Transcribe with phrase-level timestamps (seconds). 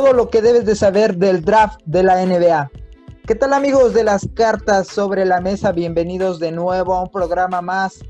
[0.00, 2.70] todo lo que debes de saber del draft de la NBA.
[3.26, 5.72] ¿Qué tal amigos de las cartas sobre la mesa?
[5.72, 8.00] Bienvenidos de nuevo a un programa más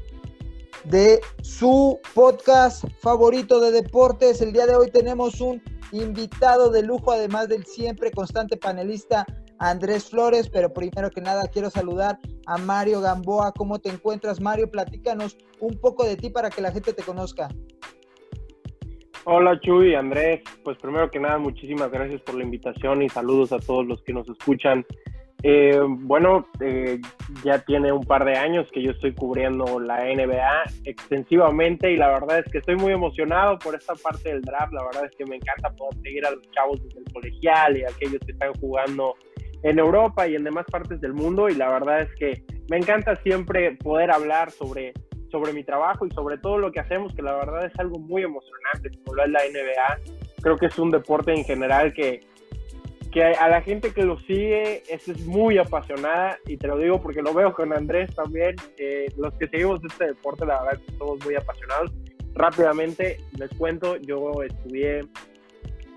[0.84, 4.40] de su podcast favorito de deportes.
[4.40, 9.26] El día de hoy tenemos un invitado de lujo, además del siempre constante panelista
[9.58, 13.50] Andrés Flores, pero primero que nada quiero saludar a Mario Gamboa.
[13.50, 14.70] ¿Cómo te encuentras, Mario?
[14.70, 17.48] Platícanos un poco de ti para que la gente te conozca.
[19.24, 23.58] Hola Chuy, Andrés, pues primero que nada muchísimas gracias por la invitación y saludos a
[23.58, 24.86] todos los que nos escuchan.
[25.42, 26.98] Eh, bueno, eh,
[27.44, 32.08] ya tiene un par de años que yo estoy cubriendo la NBA extensivamente y la
[32.08, 34.72] verdad es que estoy muy emocionado por esta parte del draft.
[34.72, 37.84] La verdad es que me encanta poder seguir a los chavos desde el colegial y
[37.84, 39.14] a aquellos que están jugando
[39.62, 43.16] en Europa y en demás partes del mundo y la verdad es que me encanta
[43.16, 44.92] siempre poder hablar sobre,
[45.30, 48.22] sobre mi trabajo y sobre todo lo que hacemos, que la verdad es algo muy
[48.22, 50.12] emocionante, como lo es la NBA.
[50.42, 52.20] Creo que es un deporte en general que,
[53.12, 57.00] que a la gente que lo sigue es, es muy apasionada y te lo digo
[57.00, 58.56] porque lo veo con Andrés también.
[59.16, 61.92] los que seguimos este deporte, la verdad somos muy apasionados.
[62.34, 65.02] Rápidamente les cuento, yo estudié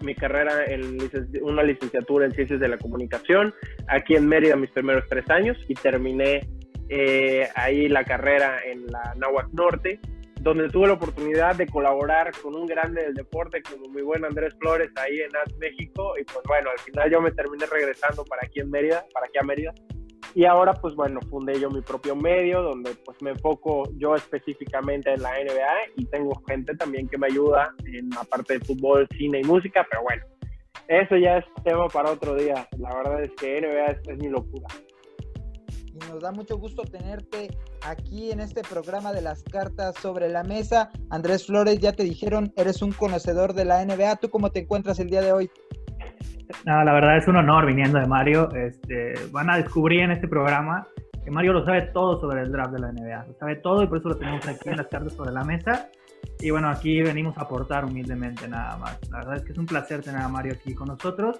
[0.04, 0.98] mi carrera en
[1.42, 3.54] una licenciatura en Ciencias de la Comunicación
[3.88, 6.48] aquí en Mérida mis primeros tres años y terminé
[6.90, 10.00] eh, ahí la carrera en la Nahuac Norte,
[10.42, 14.54] donde tuve la oportunidad de colaborar con un grande del deporte como mi buen Andrés
[14.60, 18.42] Flores ahí en AS México y pues bueno, al final yo me terminé regresando para
[18.46, 19.74] aquí en Mérida, para aquí a Mérida
[20.36, 25.14] y ahora, pues bueno, fundé yo mi propio medio donde pues me enfoco yo específicamente
[25.14, 29.08] en la NBA y tengo gente también que me ayuda en la parte de fútbol,
[29.16, 30.26] cine y música, pero bueno,
[30.88, 32.68] eso ya es tema para otro día.
[32.80, 34.68] La verdad es que NBA es, mi locura.
[36.10, 37.50] Nos da mucho gusto tenerte
[37.86, 40.92] aquí en este programa de las cartas sobre la mesa.
[41.10, 44.18] Andrés Flores, ya te dijeron, eres un conocedor de la NBA.
[44.18, 45.52] ¿Tú cómo te encuentras el día de hoy?
[46.66, 48.50] No, la verdad es un honor viniendo de Mario.
[48.54, 50.88] Este, van a descubrir en este programa
[51.24, 53.26] que Mario lo sabe todo sobre el draft de la NBA.
[53.28, 55.90] Lo sabe todo y por eso lo tenemos aquí en las cartas sobre la mesa.
[56.40, 59.00] Y bueno, aquí venimos a aportar humildemente nada más.
[59.10, 61.40] La verdad es que es un placer tener a Mario aquí con nosotros.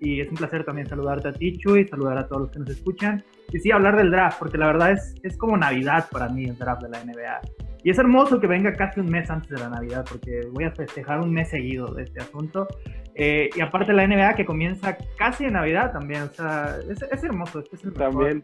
[0.00, 2.70] Y es un placer también saludarte a ti, Chuy, saludar a todos los que nos
[2.70, 3.22] escuchan.
[3.52, 6.56] Y sí, hablar del draft, porque la verdad es, es como Navidad para mí el
[6.56, 7.40] draft de la NBA.
[7.82, 10.70] Y es hermoso que venga casi un mes antes de la Navidad, porque voy a
[10.70, 12.66] festejar un mes seguido de este asunto.
[13.14, 17.60] Eh, y aparte la NBA que comienza casi en Navidad también, o sea, es, hermoso.
[17.60, 18.42] es, el también.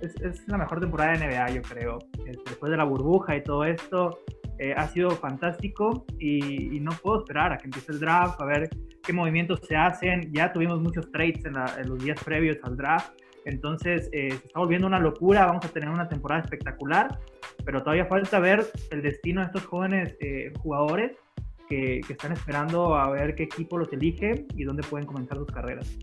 [0.00, 1.98] Es, es, la mejor temporada de NBA, yo creo.
[2.26, 4.18] Este, después de la burbuja y todo esto,
[4.58, 8.70] eh, ha sido fantástico y, no puedo esperar a que empiece el draft, a ver
[9.02, 10.32] qué movimientos se hacen.
[10.32, 13.10] Ya tuvimos muchos trades en, en los días previos al draft.
[13.46, 17.16] Entonces, eh, se está volviendo una locura, vamos a tener una temporada espectacular,
[17.64, 21.12] pero todavía falta ver el destino de estos jóvenes eh, jugadores
[21.68, 25.96] que, están esperando a ver qué equipo los elige y dónde pueden comenzar sus carreras.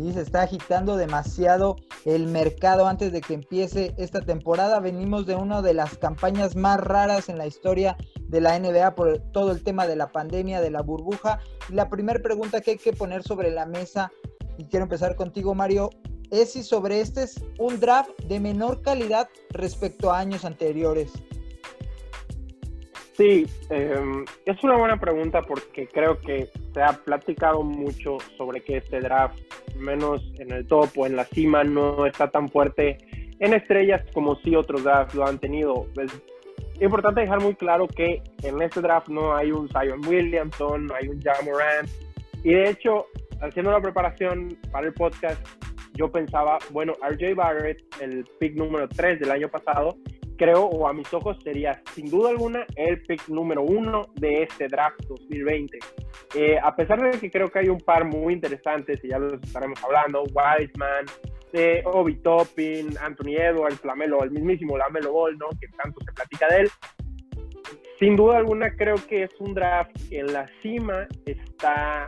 [0.00, 4.80] Sí, se está agitando demasiado el mercado antes de que empiece esta temporada.
[4.80, 9.18] Venimos de una de las campañas más raras en la historia de la NBA por
[9.32, 11.40] todo el tema de la pandemia, de la burbuja.
[11.68, 14.10] Y la primera pregunta que hay que poner sobre la mesa,
[14.56, 15.90] y quiero empezar contigo, Mario,
[16.30, 21.12] es si sobre este es un draft de menor calidad respecto a años anteriores.
[23.20, 28.78] Sí, em, es una buena pregunta porque creo que se ha platicado mucho sobre que
[28.78, 29.38] este draft,
[29.76, 32.98] menos en el top o en la cima, no está tan fuerte
[33.38, 35.86] en estrellas como si otros drafts lo han tenido.
[35.96, 40.94] Es importante dejar muy claro que en este draft no hay un Zion Williamson, no
[40.94, 41.88] hay un John Morant.
[42.44, 43.06] Y de hecho,
[43.40, 45.40] haciendo la preparación para el podcast,
[45.94, 49.96] yo pensaba, bueno, RJ Barrett, el pick número 3 del año pasado,
[50.40, 54.68] creo, o a mis ojos, sería sin duda alguna el pick número uno de este
[54.68, 55.78] draft 2020.
[56.34, 59.34] Eh, a pesar de que creo que hay un par muy interesantes, y ya los
[59.34, 61.04] estaremos hablando, Wiseman,
[61.52, 65.48] de Obi Toppin, Anthony Edwards, Lamelo, el mismísimo Lamelo Ball, ¿no?
[65.60, 66.70] Que tanto se platica de él.
[67.98, 72.06] Sin duda alguna creo que es un draft que en la cima está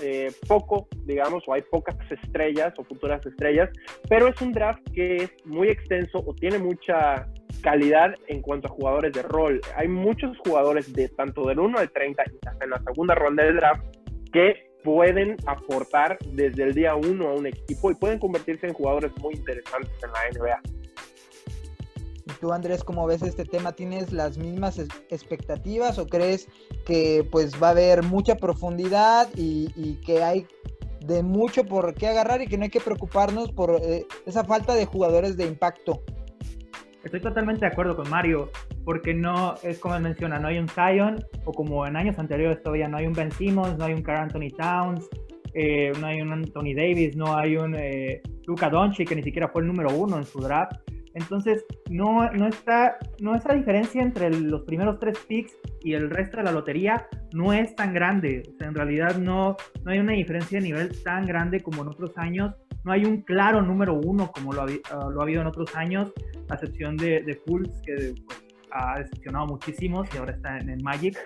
[0.00, 3.70] eh, poco, digamos, o hay pocas estrellas o futuras estrellas,
[4.08, 7.26] pero es un draft que es muy extenso o tiene mucha
[7.62, 9.60] calidad en cuanto a jugadores de rol.
[9.76, 13.44] Hay muchos jugadores de tanto del 1 al 30 y hasta en la segunda ronda
[13.44, 13.84] del draft
[14.32, 19.12] que pueden aportar desde el día 1 a un equipo y pueden convertirse en jugadores
[19.20, 20.81] muy interesantes en la NBA.
[22.42, 23.70] ¿Y tú, Andrés, cómo ves este tema?
[23.70, 24.76] ¿Tienes las mismas
[25.10, 26.48] expectativas o crees
[26.84, 30.48] que pues va a haber mucha profundidad y, que hay
[31.06, 34.74] de mucho por qué agarrar y que no hay que preocuparnos por eh, esa falta
[34.74, 36.02] de jugadores de impacto?
[37.04, 38.50] Estoy totalmente de acuerdo con Mario.
[38.84, 42.88] porque no, es como menciona, no hay un Zion, o como en años anteriores todavía
[42.88, 45.08] no hay un Ben Simmons, no hay un Carl Anthony Towns,
[45.54, 49.46] eh, no hay un Anthony Davis, no hay un eh, Luca Doncic, que ni siquiera
[49.46, 50.72] fue el número uno en su draft.
[51.14, 56.38] Entonces, no, no está, no esa diferencia entre los primeros tres picks y el resto
[56.38, 58.42] de la lotería no es tan grande.
[58.52, 61.88] O sea, en realidad no, no hay una diferencia de nivel tan grande como en
[61.88, 62.54] otros años.
[62.84, 65.74] No hay un claro número uno como lo ha, ah, lo ha habido en otros
[65.76, 66.12] años,
[66.48, 70.82] a excepción de, de Fultz, que pues, ha decepcionado muchísimos y ahora está en el
[70.82, 71.16] Magic.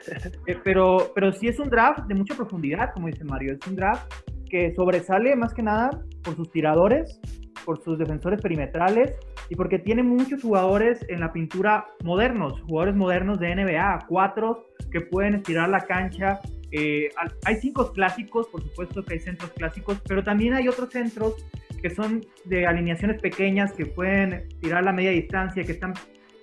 [0.46, 3.54] Eh, pero, pero sí es un draft de mucha profundidad, como dice Mario.
[3.54, 4.12] Es un draft
[4.48, 5.90] que sobresale más que nada
[6.22, 7.20] por sus tiradores,
[7.66, 9.12] por sus defensores perimetrales
[9.50, 15.02] y porque tiene muchos jugadores en la pintura modernos, jugadores modernos de NBA, cuatro que
[15.02, 16.40] pueden estirar la cancha.
[16.70, 17.08] Eh,
[17.44, 21.34] hay cinco clásicos, por supuesto que hay centros clásicos, pero también hay otros centros
[21.82, 25.94] que son de alineaciones pequeñas, que pueden tirar la media distancia, que están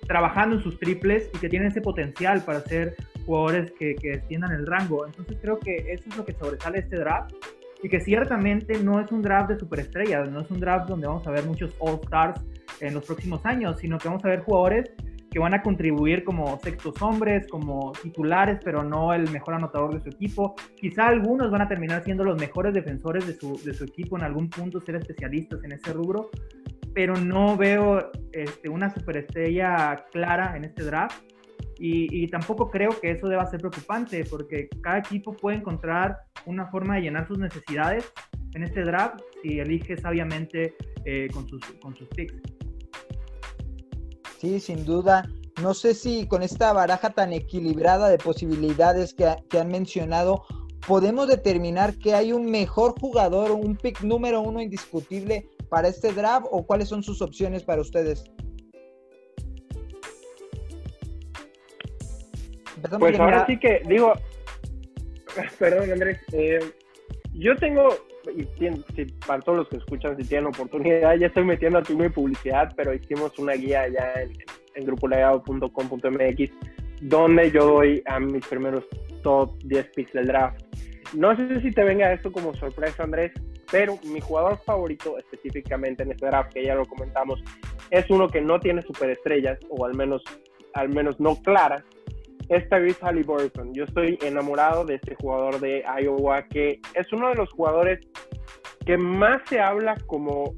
[0.06, 2.94] trabajando en sus triples y que tienen ese potencial para ser
[3.24, 5.06] jugadores que, que extiendan el rango.
[5.06, 7.34] Entonces creo que eso es lo que sobresale este draft
[7.84, 11.26] y que ciertamente no es un draft de superestrellas, no es un draft donde vamos
[11.26, 12.40] a ver muchos All-Stars
[12.80, 14.90] en los próximos años, sino que vamos a ver jugadores
[15.30, 20.00] que van a contribuir como sextos hombres, como titulares, pero no el mejor anotador de
[20.00, 20.54] su equipo.
[20.80, 24.24] Quizá algunos van a terminar siendo los mejores defensores de su, de su equipo en
[24.24, 26.30] algún punto, ser especialistas en ese rubro,
[26.94, 31.22] pero no veo este, una superestrella clara en este draft.
[31.78, 36.96] Y, tampoco creo que eso deba ser preocupante, porque cada equipo puede encontrar una forma
[36.96, 38.12] de llenar sus necesidades
[38.54, 40.74] en este draft si elige sabiamente
[41.04, 42.34] eh, con, sus, con sus picks.
[44.38, 45.28] Sí, sin duda.
[45.62, 50.44] No sé si con esta baraja tan equilibrada de posibilidades que, que han mencionado,
[50.86, 56.46] podemos determinar que hay un mejor jugador, un pick número uno indiscutible para este draft
[56.50, 58.24] o cuáles son sus opciones para ustedes?
[62.98, 64.12] Pues ahora sí que digo,
[65.58, 66.60] perdón Andrés, eh,
[67.34, 67.88] yo tengo,
[68.34, 68.44] y
[69.26, 72.72] para todos los que escuchan, si tienen oportunidad, ya estoy metiendo a tu mi publicidad,
[72.76, 74.32] pero hicimos una guía ya en,
[74.74, 76.50] en grupolegado.com.mx
[77.02, 78.84] donde yo doy a mis primeros
[79.22, 80.62] top 10 picks del draft.
[81.12, 83.32] No sé si te venga esto como sorpresa, Andrés,
[83.70, 87.42] pero mi jugador favorito específicamente en este draft, que ya lo comentamos,
[87.90, 90.22] es uno que no tiene superestrellas, o al menos,
[90.74, 91.82] al menos no claras,
[92.48, 93.72] es Tyrese Halliburton.
[93.74, 98.00] Yo estoy enamorado de este jugador de Iowa, que es uno de los jugadores
[98.84, 100.54] que más se habla como,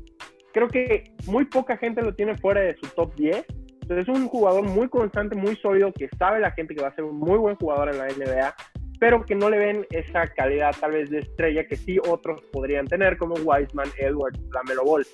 [0.53, 3.45] creo que muy poca gente lo tiene fuera de su top 10.
[3.83, 6.95] Entonces es un jugador muy constante, muy sólido, que sabe la gente que va a
[6.95, 8.55] ser un muy buen jugador en la NBA
[8.99, 12.87] pero que no le ven esa calidad tal vez de estrella que sí otros podrían
[12.87, 15.07] tener, como Wiseman, Edwards, Lamelo Ball.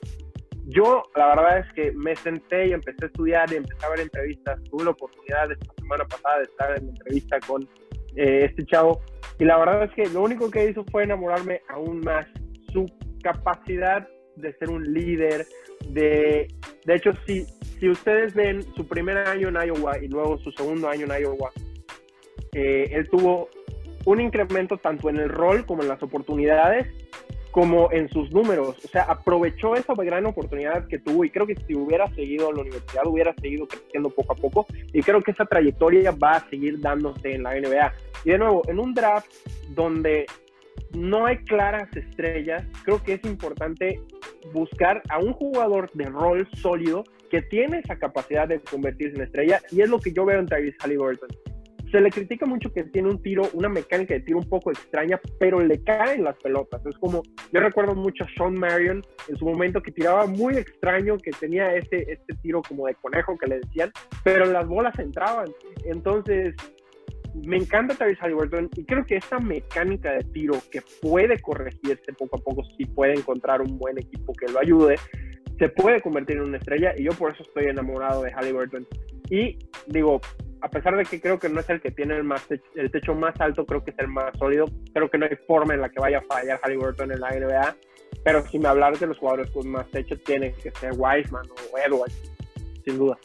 [0.66, 4.00] Yo, la verdad es que me senté y empecé a estudiar y empecé a ver
[4.00, 4.62] entrevistas.
[4.70, 7.68] Tuve la oportunidad esta semana pasada de estar en entrevista con
[8.16, 9.00] eh, este chavo
[9.38, 12.26] y la verdad es que lo único que hizo fue enamorarme aún más.
[12.72, 12.86] Su
[13.22, 14.06] capacidad
[14.36, 15.46] de ser un líder,
[15.88, 16.48] de,
[16.84, 17.44] de hecho, si,
[17.78, 21.50] si ustedes ven su primer año en Iowa y luego su segundo año en Iowa,
[22.52, 23.48] eh, él tuvo
[24.04, 26.86] un incremento tanto en el rol como en las oportunidades,
[27.52, 28.76] como en sus números.
[28.84, 32.56] O sea, aprovechó esa gran oportunidad que tuvo y creo que si hubiera seguido en
[32.56, 36.50] la universidad, hubiera seguido creciendo poco a poco y creo que esa trayectoria va a
[36.50, 37.92] seguir dándose en la NBA.
[38.24, 39.30] Y de nuevo, en un draft
[39.68, 40.26] donde
[40.92, 44.00] no hay claras estrellas, creo que es importante
[44.52, 49.60] buscar a un jugador de rol sólido que tiene esa capacidad de convertirse en estrella
[49.70, 51.28] y es lo que yo veo en Tyrese Halliburton
[51.92, 55.20] se le critica mucho que tiene un tiro, una mecánica de tiro un poco extraña,
[55.38, 56.84] pero le caen las pelotas.
[56.86, 57.22] Es como,
[57.52, 61.74] yo recuerdo mucho a Sean Marion en su momento que tiraba muy extraño, que tenía
[61.74, 63.92] este, este tiro como de conejo que le decían,
[64.24, 65.48] pero las bolas entraban.
[65.84, 66.54] Entonces,
[67.46, 72.36] me encanta Travis Halliburton y creo que esa mecánica de tiro que puede corregirse poco
[72.36, 74.96] a poco si puede encontrar un buen equipo que lo ayude,
[75.58, 78.86] se puede convertir en una estrella y yo por eso estoy enamorado de Halliburton.
[79.30, 80.20] Y digo,
[80.62, 83.14] a pesar de que creo que no es el que tiene el, más el techo
[83.14, 84.66] más alto, creo que es el más sólido.
[84.94, 87.76] Creo que no hay forma en la que vaya a fallar Halliburton en la NBA.
[88.24, 91.78] Pero si me hablas de los jugadores con más techo, tiene que ser Wiseman o
[91.78, 92.32] Edwards,
[92.84, 93.18] sin duda.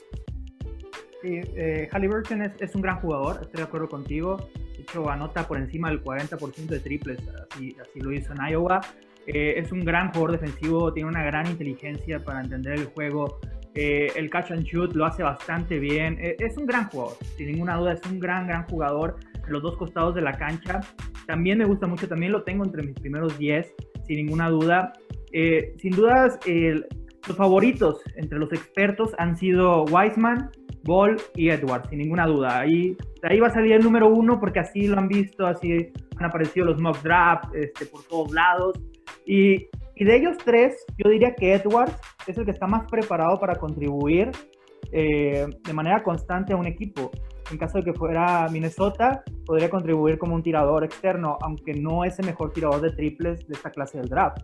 [1.21, 4.37] Sí, eh, Halliburton es, es, un gran jugador, estoy de acuerdo contigo.
[4.75, 7.19] De hecho, anota por encima del 40% de triples,
[7.51, 8.81] así, así lo hizo en Iowa.
[9.27, 13.39] Eh, es un gran jugador defensivo, tiene una gran inteligencia para entender el juego,
[13.79, 16.17] eh, el catch and shoot lo hace bastante bien.
[16.19, 19.17] Eh, es un gran jugador, sin ninguna duda, es un gran, gran jugador
[19.47, 20.79] los dos costados de la cancha.
[21.27, 23.71] También me gusta mucho, también lo tengo entre mis primeros 10,
[24.07, 24.93] sin ninguna duda.
[25.31, 26.39] Eh, sin dudas,
[27.27, 30.49] los favoritos entre los expertos han sido Wiseman,
[30.83, 32.59] Ball y Edwards, sin ninguna duda.
[32.59, 36.25] Ahí, ahí va a salir el número uno porque así lo han visto, así han
[36.25, 38.79] aparecido los mock draft este, por todos lados.
[39.25, 39.67] Y,
[39.99, 41.95] de ellos tres, yo diría que Edwards
[42.31, 44.31] es el que está más preparado para contribuir
[44.91, 47.11] eh, de manera constante a un equipo.
[47.51, 52.19] En caso de que fuera Minnesota, podría contribuir como un tirador externo, aunque no es
[52.19, 54.43] el mejor tirador de triples de esta clase del draft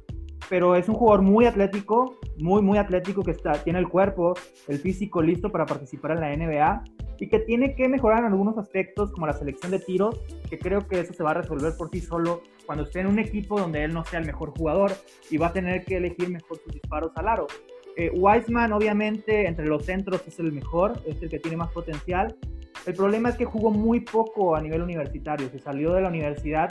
[0.50, 4.34] pero es un jugador muy atlético, muy, muy atlético, que está, tiene el cuerpo,
[4.68, 6.84] el físico listo para participar en la NBA
[7.20, 10.88] y que tiene que mejorar en algunos aspectos, como la selección de tiros, que creo
[10.88, 13.84] que eso se va a resolver por sí solo cuando esté en un equipo donde
[13.84, 14.92] él no sea el mejor jugador
[15.30, 17.48] y va a tener que elegir mejor sus disparos al aro.
[17.96, 22.36] Eh, Wiseman, obviamente, entre los centros es el mejor, es el que tiene más potencial,
[22.86, 25.50] el problema es que jugó muy poco a nivel universitario.
[25.50, 26.70] Se salió de la universidad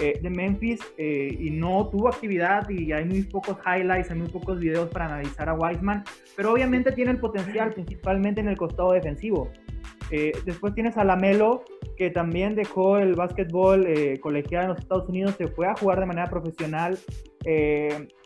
[0.00, 4.28] eh, de Memphis eh, y no tuvo actividad y hay muy pocos highlights, hay muy
[4.28, 6.02] pocos videos para analizar a Wiseman.
[6.36, 9.50] Pero obviamente tiene el potencial, principalmente en el costado defensivo.
[10.10, 11.62] Eh, después tienes a Lamelo,
[11.96, 13.86] que también dejó el básquetbol
[14.20, 16.98] colegial en los Estados Unidos, se fue a jugar de manera profesional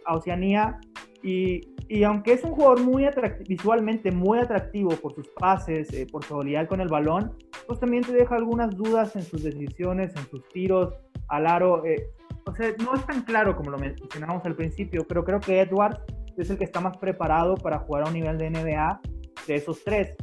[0.05, 0.81] a Oceanía
[1.27, 3.05] y, aunque es un jugador muy
[3.49, 7.33] visualmente muy atractivo por sus pases, eh, por su habilidad con el balón,
[7.67, 10.95] pues también te deja algunas dudas en sus decisiones, en sus tiros
[11.29, 11.85] al aro.
[11.85, 12.11] Eh,
[12.47, 16.01] o sea, no es tan claro como lo mencionábamos al principio, pero creo que Edwards
[16.37, 19.01] es el que está más preparado para jugar a un nivel de NBA
[19.49, 20.17] de esos tres.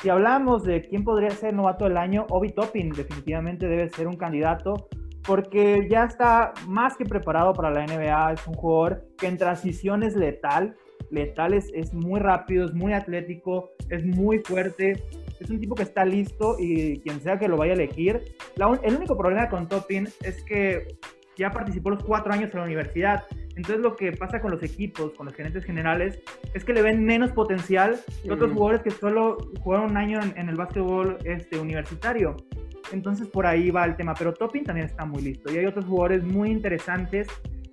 [0.00, 4.16] Si hablamos de quién podría ser novato del año, Obi Toppin definitivamente debe ser un
[4.16, 4.88] candidato
[5.26, 8.32] porque ya está más que preparado para la NBA.
[8.32, 10.76] Es un jugador que en transición es letal.
[11.10, 15.04] Letal es, es muy rápido, es muy atlético, es muy fuerte.
[15.40, 18.22] Es un tipo que está listo y quien sea que lo vaya a elegir.
[18.82, 20.86] el único problema con Topin es que
[21.36, 23.24] ya participó los cuatro años en la universidad.
[23.56, 26.20] Entonces lo que pasa con los equipos, con los gerentes generales,
[26.54, 30.36] es que le ven menos potencial que otros jugadores que solo jugaron un año en,
[30.38, 32.36] en el básquetbol este, universitario.
[32.92, 35.52] Entonces por ahí va el tema, pero Topping también está muy listo.
[35.52, 37.28] Y hay otros jugadores muy interesantes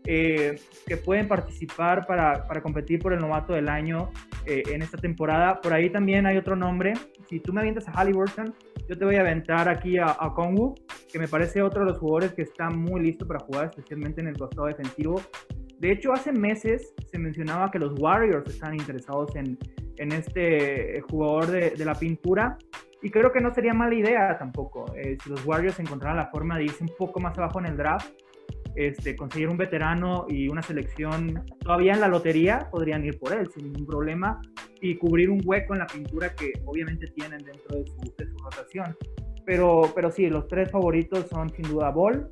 [0.06, 4.12] eh, que pueden participar para, para, competir por el novato del año
[4.46, 5.62] eh, en esta temporada.
[5.62, 6.94] Por ahí también hay otro nombre.
[7.30, 8.54] Si tú me avientas a Halliburton,
[8.90, 10.36] yo te voy a aventar aquí a, a
[11.10, 14.28] que me parece otro de los jugadores que está muy listo para jugar, especialmente en
[14.28, 15.22] el costado defensivo.
[15.80, 19.58] De hecho, hace meses se mencionaba que los Warriors están interesados en,
[19.98, 22.58] en este jugador de, de la pintura
[23.04, 24.86] y creo que no sería mala idea tampoco.
[24.96, 27.78] Eh, si los Warriors encontraran la forma de irse un poco más abajo en el
[27.78, 28.10] draft,
[28.76, 33.50] este, conseguir un veterano y una selección todavía en la lotería, podrían ir por él
[33.52, 34.42] sin ningún problema
[34.82, 38.38] y cubrir un hueco en la pintura que obviamente tienen dentro de su, de su
[38.38, 38.96] rotación.
[39.46, 42.30] Pero, pero sí, los tres favoritos son sin duda Ball,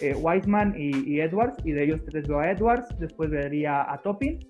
[0.00, 4.02] eh, Wiseman y, y, Edwards, y de ellos tres veo a Edwards, después vería a
[4.02, 4.40] Toppin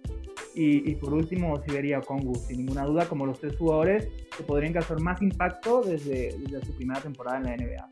[0.61, 4.43] y, por último, si vería a Kongu, sin ninguna duda, como los tres jugadores que
[4.43, 6.33] podrían causar más impacto desde,
[6.65, 7.89] su primera temporada en la NBA.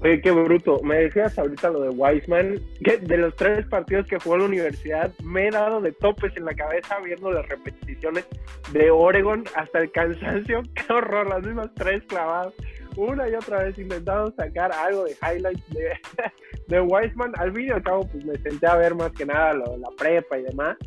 [0.00, 0.80] Oye, qué bruto.
[0.82, 4.46] Me decías ahorita lo de Wiseman, que de los tres partidos que jugó en la
[4.46, 8.24] universidad, me he dado de topes en la cabeza viendo las repeticiones
[8.72, 10.62] de Oregon hasta el cansancio.
[10.74, 12.54] Qué horror, las mismas tres clavadas.
[12.96, 15.92] Una y otra vez intentando sacar algo de highlights de,
[16.68, 17.32] de Wiseman.
[17.36, 19.90] Al fin y al cabo, pues me senté a ver más que nada lo, la
[19.98, 20.78] prepa y demás.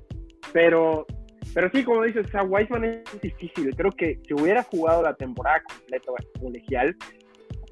[0.53, 1.05] Pero,
[1.53, 3.75] pero sí, como dices, o sea, Wiseman es difícil.
[3.75, 6.95] Creo que si hubiera jugado la temporada completa colegial,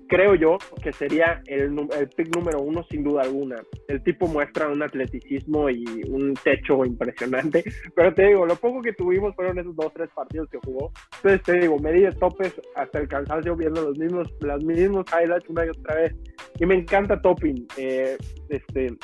[0.10, 3.56] creo yo que sería el, el, pick número uno sin duda alguna.
[3.88, 7.64] El tipo muestra un atleticismo y un techo impresionante,
[7.96, 10.92] pero te digo, lo poco que tuvimos fueron esos dos, tres partidos que jugó.
[11.18, 15.06] Entonces te digo, me di de topes hasta el cansancio viendo los mismos, los mismos
[15.14, 16.16] highlights una y otra vez.
[16.60, 17.68] Y me encanta Topping.
[17.78, 18.18] Eh,
[18.50, 18.98] este,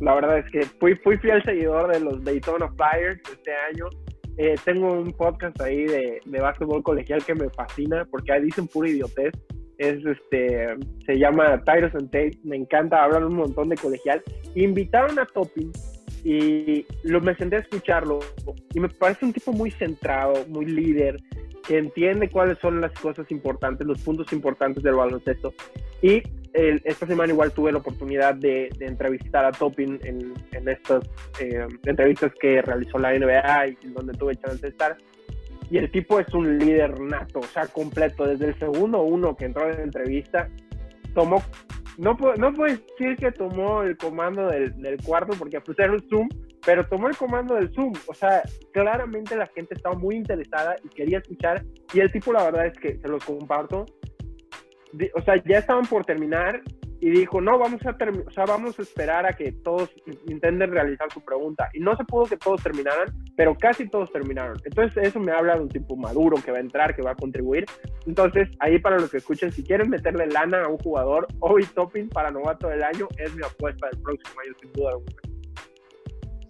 [0.00, 3.86] la verdad es que fui, fui fiel seguidor de los Daytona Flyers este año.
[4.36, 8.68] Eh, tengo un podcast ahí de, de básquetbol colegial que me fascina porque ahí dicen
[8.68, 9.32] pura idiotez.
[9.78, 10.76] Es este,
[11.06, 12.38] se llama Tyrus and Tate.
[12.44, 14.22] Me encanta, hablar un montón de colegial.
[14.54, 15.72] Invitaron a Topping
[16.24, 18.20] y lo, me senté a escucharlo.
[18.74, 21.16] Y me parece un tipo muy centrado, muy líder,
[21.66, 25.52] que entiende cuáles son las cosas importantes, los puntos importantes del baloncesto.
[26.02, 31.04] Y esta semana igual tuve la oportunidad de, entrevistar a Topin en, estas
[31.40, 34.96] eh, entrevistas que realizó la NBA y donde tuve chance de estar.
[35.70, 38.26] Y el tipo es un líder nato, o sea, completo.
[38.26, 40.48] Desde el segundo uno que entró en la entrevista,
[41.14, 41.42] tomó,
[41.98, 46.28] no, no puedo decir que tomó el comando del, cuarto porque era un Zoom,
[46.64, 47.92] pero tomó el comando del Zoom.
[48.06, 51.62] O sea, claramente la gente estaba muy interesada y quería escuchar.
[51.92, 53.84] Y el tipo, la verdad es que se los comparto,
[55.14, 56.62] o sea, ya estaban por terminar
[57.00, 59.90] y dijo, no, vamos a, o sea, vamos a esperar a que todos
[60.26, 61.68] intenten realizar su pregunta.
[61.72, 64.58] Y no se pudo que todos terminaran, pero casi todos terminaron.
[64.64, 67.16] Entonces eso me habla de un tipo maduro que va a entrar, que va a
[67.16, 67.66] contribuir.
[68.06, 72.08] Entonces ahí para los que escuchen, si quieren meterle lana a un jugador, Obi Topping
[72.08, 75.27] para novato del año es mi apuesta del próximo año sin duda alguna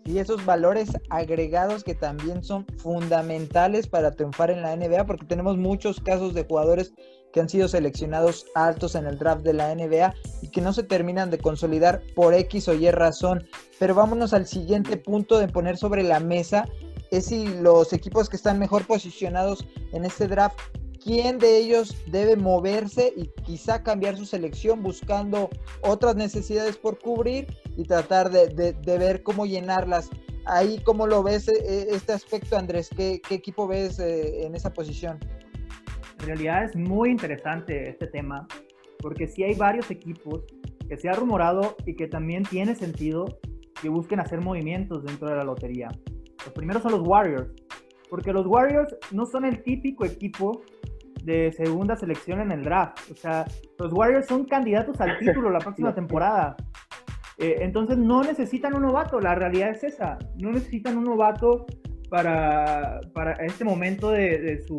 [0.09, 5.59] y esos valores agregados que también son fundamentales para triunfar en la NBA, porque tenemos
[5.59, 6.95] muchos casos de jugadores
[7.31, 10.83] que han sido seleccionados altos en el draft de la NBA y que no se
[10.83, 13.47] terminan de consolidar por X o Y razón.
[13.79, 16.67] Pero vámonos al siguiente punto de poner sobre la mesa,
[17.11, 20.59] es si los equipos que están mejor posicionados en este draft
[21.03, 25.49] quién de ellos debe moverse y quizá cambiar su selección buscando
[25.83, 30.11] otras necesidades por cubrir y tratar de, ver cómo llenarlas.
[30.45, 32.91] Ahí, ¿cómo lo ves eh, este aspecto, Andrés?
[32.97, 35.19] ¿Qué, equipo ves eh, en esa posición?
[36.21, 38.47] En realidad es muy interesante este tema,
[38.99, 40.45] porque sí hay varios equipos
[40.89, 43.27] que se ha rumorado y que también tiene sentido
[43.81, 45.89] que busquen hacer movimientos dentro de la lotería.
[46.45, 47.51] Los primeros son los Warriors,
[48.09, 50.63] porque los Warriors no son el típico equipo
[51.25, 53.11] de segunda selección en el draft.
[53.11, 53.45] O sea,
[53.79, 56.57] los Warriors son candidatos al título la próxima temporada.
[57.39, 60.19] Eh, entonces no necesitan un novato, la realidad es esa.
[60.37, 61.67] No necesitan un novato
[62.09, 64.79] para, para este momento de, de, su,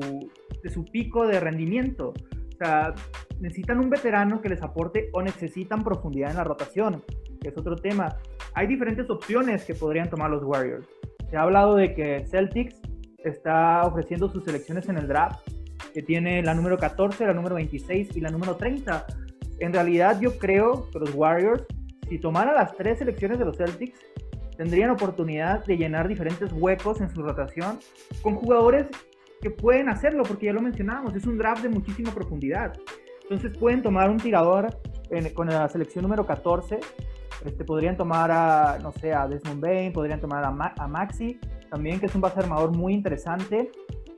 [0.63, 2.09] de su pico de rendimiento.
[2.09, 2.93] O sea,
[3.39, 7.03] necesitan un veterano que les aporte o necesitan profundidad en la rotación,
[7.39, 8.17] que es otro tema.
[8.53, 10.87] Hay diferentes opciones que podrían tomar los Warriors.
[11.29, 12.81] Se ha hablado de que Celtics
[13.23, 15.47] está ofreciendo sus selecciones en el draft
[15.93, 19.05] que tiene la número 14, la número 26 y la número 30.
[19.59, 21.65] En realidad yo creo que los Warriors,
[22.07, 23.99] si tomaran las tres selecciones de los Celtics,
[24.57, 27.79] tendrían oportunidad de llenar diferentes huecos en su rotación
[28.21, 28.87] con jugadores
[29.41, 32.73] que pueden hacerlo, porque ya lo mencionábamos, es un draft de muchísima profundidad.
[33.23, 34.67] Entonces pueden tomar un tirador
[35.33, 36.79] con la selección número 14,
[37.45, 41.99] este, podrían tomar a, no sé, a Desmond Bain, podrían tomar a, a Maxi, también
[41.99, 43.71] que es un base armador muy interesante.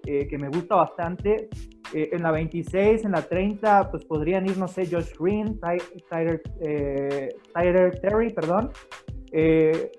[0.06, 1.50] Eh, que me gusta bastante.
[1.94, 6.42] Eh, en la 26, en la 30, pues podrían ir, no sé, Josh Green, Tyler,
[6.62, 7.30] eh,
[8.02, 8.72] Terry, perdón.
[9.34, 9.92] Eh,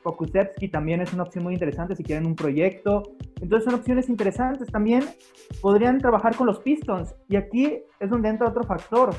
[0.71, 3.03] también es una opción muy interesante si quieren un proyecto.
[3.41, 4.69] Entonces son opciones interesantes.
[4.69, 5.05] También
[5.61, 7.15] podrían trabajar con los Pistons.
[7.29, 9.11] Y aquí es donde entra otro factor.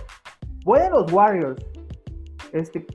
[0.64, 1.64] Pueden los Warriors
[2.54, 2.86] este,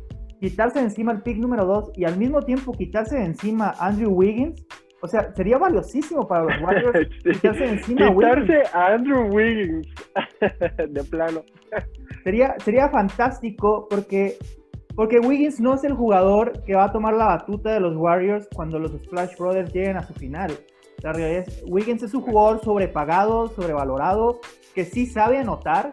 [0.40, 4.10] quitarse de encima el pick número 2 y al mismo tiempo quitarse de encima Andrew
[4.10, 4.64] Wiggins
[5.00, 9.86] o sea, sería valiosísimo para los Warriors quitarse encima quitarse a Andrew Wiggins
[10.88, 11.42] de plano.
[12.24, 14.36] sería, sería fantástico porque,
[14.96, 18.48] porque Wiggins no es el jugador que va a tomar la batuta de los Warriors
[18.54, 20.52] cuando los Splash Brothers lleguen a su final.
[21.02, 24.40] La realidad es, Wiggins es un jugador sobrepagado, sobrevalorado,
[24.74, 25.92] que sí sabe anotar,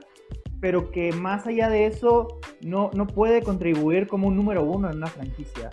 [0.60, 4.98] pero que más allá de eso no, no puede contribuir como un número uno en
[4.98, 5.70] una franquicia.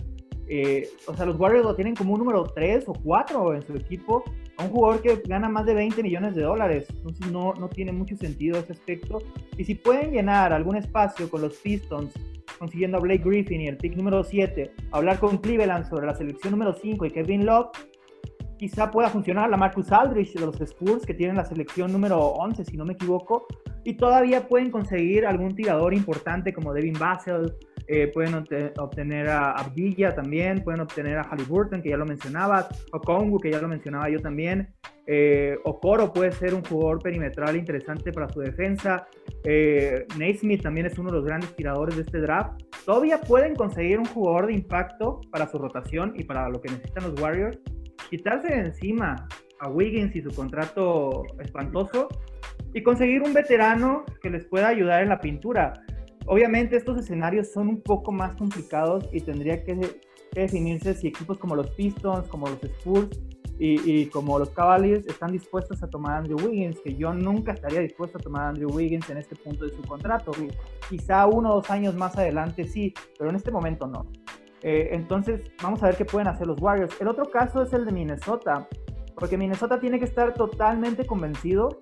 [0.54, 3.74] Eh, o sea, los Warriors lo tienen como un número 3 o 4 en su
[3.74, 4.22] equipo,
[4.58, 6.88] a un jugador que gana más de 20 millones de dólares.
[6.90, 9.22] Entonces no, no tiene mucho sentido ese aspecto.
[9.56, 12.12] Y si pueden llenar algún espacio con los Pistons,
[12.58, 16.50] consiguiendo a Blake Griffin y el pick número 7, hablar con Cleveland sobre la selección
[16.50, 17.70] número 5 y Kevin Love,
[18.58, 22.66] quizá pueda funcionar la Marcus Aldridge de los Spurs, que tienen la selección número 11,
[22.66, 23.46] si no me equivoco,
[23.84, 27.54] y todavía pueden conseguir algún tirador importante como Devin Vassell,
[27.86, 33.00] eh, pueden obtener a Abdilla también, pueden obtener a Halliburton, que ya lo mencionabas, o
[33.00, 34.68] Kongu, que ya lo mencionaba yo también,
[35.06, 39.06] eh, Okoro puede ser un jugador perimetral interesante para su defensa,
[39.44, 43.98] eh, Naismith también es uno de los grandes tiradores de este draft, todavía pueden conseguir
[43.98, 47.58] un jugador de impacto para su rotación y para lo que necesitan los Warriors,
[48.10, 52.08] quitarse de encima a Wiggins y su contrato espantoso
[52.74, 55.72] y conseguir un veterano que les pueda ayudar en la pintura.
[56.26, 61.54] Obviamente estos escenarios son un poco más complicados y tendría que, definirse si equipos como
[61.54, 63.20] los Pistons, como los Spurs
[63.58, 67.80] y, como los Cavaliers están dispuestos a tomar a Andrew Wiggins, que yo nunca estaría
[67.80, 70.32] dispuesto a tomar a Andrew Wiggins en este punto de su contrato.
[70.88, 74.06] Quizá uno o dos años más adelante sí, pero en este momento no.
[74.62, 77.00] Eh, entonces vamos a ver qué pueden hacer los Warriors.
[77.00, 78.68] El otro caso es el de Minnesota,
[79.14, 81.80] porque Minnesota tiene que estar totalmente convencido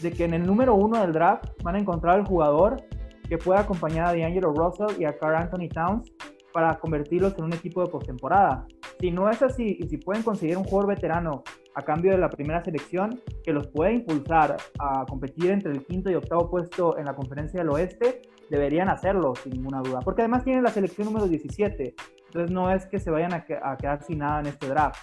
[0.00, 2.82] de que en el número uno del draft van a encontrar el jugador
[3.28, 6.12] que pueda acompañar a D'Angelo Russell y a Carl Anthony Towns
[6.52, 8.66] para convertirlos en un equipo de postemporada.
[8.98, 12.30] Si no es así, y si pueden conseguir un jugador veterano a cambio de la
[12.30, 17.04] primera selección, que los pueda impulsar a competir entre el quinto y octavo puesto en
[17.04, 20.00] la conferencia del oeste, deberían hacerlo sin ninguna duda.
[20.00, 21.94] Porque además tienen la selección número 17,
[22.26, 24.98] entonces no es que se vayan a, quedar sin nada en este draft.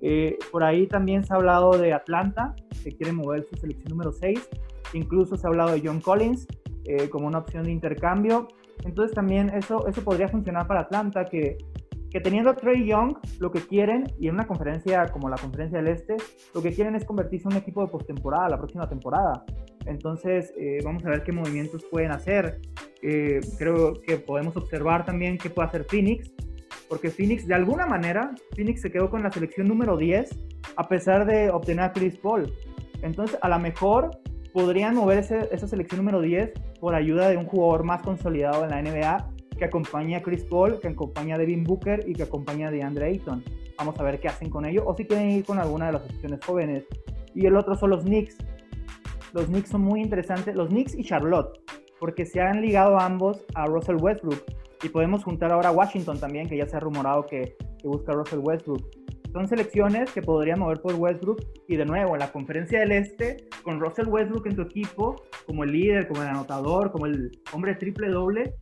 [0.00, 4.12] Eh, por ahí también se ha hablado de Atlanta, que quiere mover su selección número
[4.12, 4.48] 6.
[4.92, 6.46] Incluso se ha hablado de John Collins,
[6.88, 8.48] eh, como una opción de intercambio.
[8.84, 11.56] Entonces también eso, eso podría funcionar para Atlanta, que,
[12.10, 15.78] que teniendo a Trey Young, lo que quieren, y en una conferencia como la conferencia
[15.78, 16.16] del Este,
[16.54, 19.44] lo que quieren es convertirse en un equipo de postemporada la próxima temporada.
[19.86, 22.60] Entonces, eh, vamos a ver qué movimientos pueden hacer.
[23.02, 26.32] Eh, creo que podemos observar también qué puede hacer Phoenix,
[26.88, 30.38] porque Phoenix, de alguna manera, Phoenix se quedó con la selección número 10
[30.76, 32.52] a pesar de obtener a Chris Paul.
[33.02, 34.10] Entonces, a lo mejor
[34.56, 38.80] podrían mover esa selección número 10 por ayuda de un jugador más consolidado en la
[38.80, 42.70] NBA que acompaña a Chris Paul, que acompaña a Devin Booker y que acompaña a
[42.70, 43.44] DeAndre Ayton.
[43.76, 46.06] Vamos a ver qué hacen con ello o si quieren ir con alguna de las
[46.06, 46.84] opciones jóvenes.
[47.34, 48.38] Y el otro son los Knicks.
[49.34, 50.56] Los Knicks son muy interesantes.
[50.56, 51.60] Los Knicks y Charlotte,
[52.00, 54.42] porque se han ligado ambos a Russell Westbrook.
[54.82, 58.12] Y podemos juntar ahora a Washington también, que ya se ha rumorado que, que busca
[58.12, 58.88] a Russell Westbrook.
[59.36, 63.78] Son selecciones que podrían mover por Westbrook y de nuevo la conferencia del Este, con
[63.78, 68.08] Russell Westbrook en tu equipo, como el líder, como el anotador, como el hombre triple
[68.08, 68.54] doble,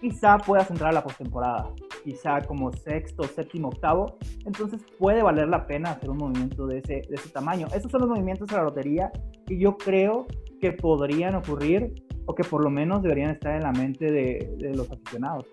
[0.00, 1.70] quizá puedas entrar a la postemporada,
[2.02, 7.02] quizá como sexto, séptimo, octavo, entonces puede valer la pena hacer un movimiento de ese,
[7.08, 7.68] de ese tamaño.
[7.72, 9.12] Esos son los movimientos de la lotería
[9.46, 10.26] que yo creo
[10.60, 11.94] que podrían ocurrir
[12.24, 15.44] o que por lo menos deberían estar en la mente de, de los aficionados.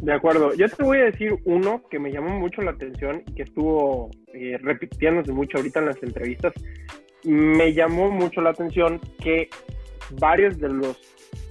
[0.00, 3.34] De acuerdo, yo te voy a decir uno que me llamó mucho la atención y
[3.34, 6.52] que estuvo eh, repitiéndose mucho ahorita en las entrevistas.
[7.24, 9.48] Me llamó mucho la atención que
[10.20, 10.96] varios de los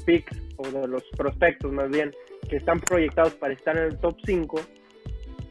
[0.05, 2.11] picks o de los prospectos más bien,
[2.49, 4.61] que están proyectados para estar en el top 5,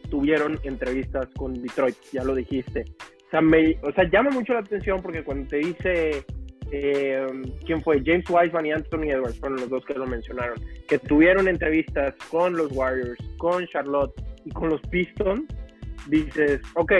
[0.08, 2.86] tuvieron entrevistas con Detroit, ya lo dijiste.
[3.26, 6.24] O sea, me, o sea llama mucho la atención porque cuando te dice
[6.70, 7.26] eh,
[7.64, 11.48] quién fue, James Wiseman y Anthony Edwards, fueron los dos que lo mencionaron, que tuvieron
[11.48, 14.12] entrevistas con los Warriors, con Charlotte
[14.44, 15.44] y con los Pistons,
[16.08, 16.92] dices, ok,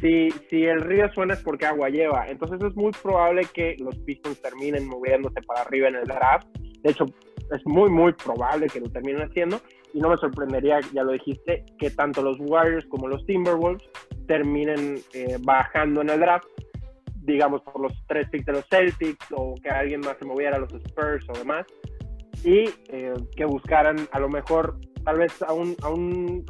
[0.00, 2.26] si, si el río suena es porque agua lleva.
[2.28, 6.46] Entonces es muy probable que los Pistons terminen moviéndose para arriba en el draft.
[6.82, 7.06] De hecho,
[7.50, 9.60] es muy, muy probable que lo terminen haciendo.
[9.94, 13.82] Y no me sorprendería, ya lo dijiste, que tanto los Warriors como los Timberwolves
[14.26, 16.46] terminen eh, bajando en el draft,
[17.28, 20.60] digamos por los tres picks de los Celtics o que alguien más se moviera a
[20.60, 21.66] los Spurs o demás.
[22.42, 26.44] Y eh, que buscaran a lo mejor tal vez a un, a un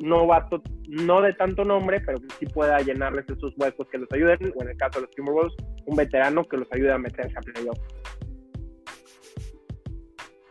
[0.00, 4.52] novato no de tanto nombre, pero que sí pueda llenarles esos huecos que los ayuden,
[4.56, 5.54] o en el caso de los Timberwolves,
[5.86, 7.78] un veterano que los ayude a meterse a playoff.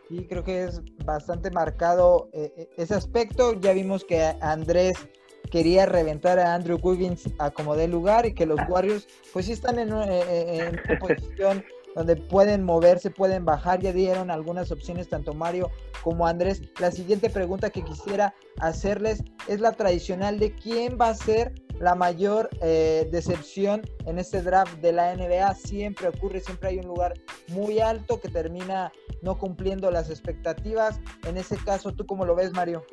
[0.08, 3.58] Sí, creo que es bastante marcado eh, eh, ese aspecto.
[3.60, 5.08] Ya vimos que Andrés
[5.50, 9.52] quería reventar a Andrew Wiggins a como de lugar y que los Warriors pues sí
[9.52, 13.80] están en, eh, en una posición donde pueden moverse, pueden bajar.
[13.80, 15.70] Ya dieron algunas opciones tanto Mario
[16.02, 16.62] como Andrés.
[16.80, 21.94] La siguiente pregunta que quisiera hacerles es la tradicional de quién va a ser la
[21.94, 25.54] mayor eh, decepción en este draft de la NBA.
[25.54, 27.14] Siempre ocurre, siempre hay un lugar
[27.48, 31.00] muy alto que termina no cumpliendo las expectativas.
[31.26, 32.84] En ese caso, ¿tú cómo lo ves, Mario?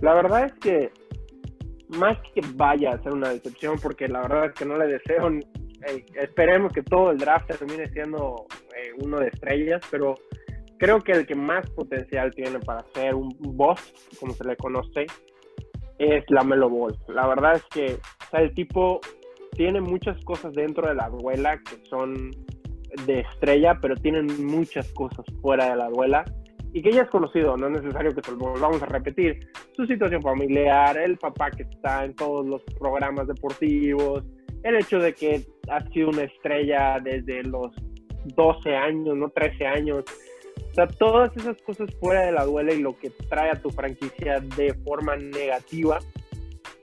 [0.00, 0.90] La verdad es que
[1.88, 5.30] más que vaya a ser una decepción, porque la verdad es que no le deseo
[6.20, 10.14] esperemos que todo el draft termine siendo eh, uno de estrellas, pero
[10.78, 13.80] creo que el que más potencial tiene para ser un boss,
[14.18, 15.06] como se le conoce,
[15.98, 16.96] es la Melo Ball.
[17.08, 17.98] La verdad es que
[18.32, 19.00] el tipo
[19.52, 22.30] tiene muchas cosas dentro de la duela que son
[23.06, 26.24] de estrella, pero tienen muchas cosas fuera de la duela
[26.72, 29.38] y que ya es conocido, no es necesario que lo volvamos a repetir.
[29.74, 34.24] Su situación familiar, el papá que está en todos los programas deportivos,
[34.62, 37.72] el hecho de que ha sido una estrella desde los
[38.36, 40.04] 12 años, no 13 años.
[40.70, 43.70] O sea, todas esas cosas fuera de la duela y lo que trae a tu
[43.70, 45.98] franquicia de forma negativa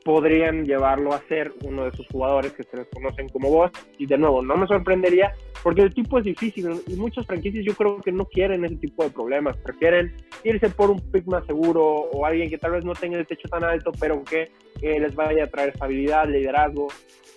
[0.05, 3.71] podrían llevarlo a ser uno de esos jugadores que se les conocen como vos.
[3.97, 7.73] Y de nuevo, no me sorprendería porque el tipo es difícil y muchas franquicias yo
[7.73, 9.57] creo que no quieren ese tipo de problemas.
[9.57, 13.25] Prefieren irse por un pick más seguro o alguien que tal vez no tenga el
[13.25, 14.51] techo tan alto, pero que
[14.83, 16.87] eh, les vaya a traer estabilidad, liderazgo.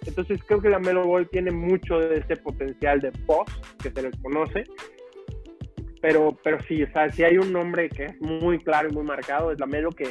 [0.05, 3.51] Entonces creo que la Melo Ball tiene mucho de ese potencial de post
[3.83, 4.65] que se les conoce.
[6.03, 9.05] Pero, pero sí, o sea, si hay un nombre que es muy claro y muy
[9.05, 10.11] marcado, es la Melo que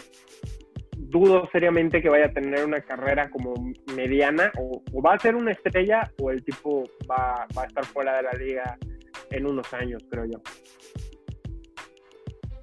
[1.09, 3.53] dudo seriamente que vaya a tener una carrera como
[3.95, 8.17] mediana o, va a ser una estrella o el tipo va, va, a estar fuera
[8.17, 8.77] de la liga
[9.31, 10.41] en unos años, creo yo.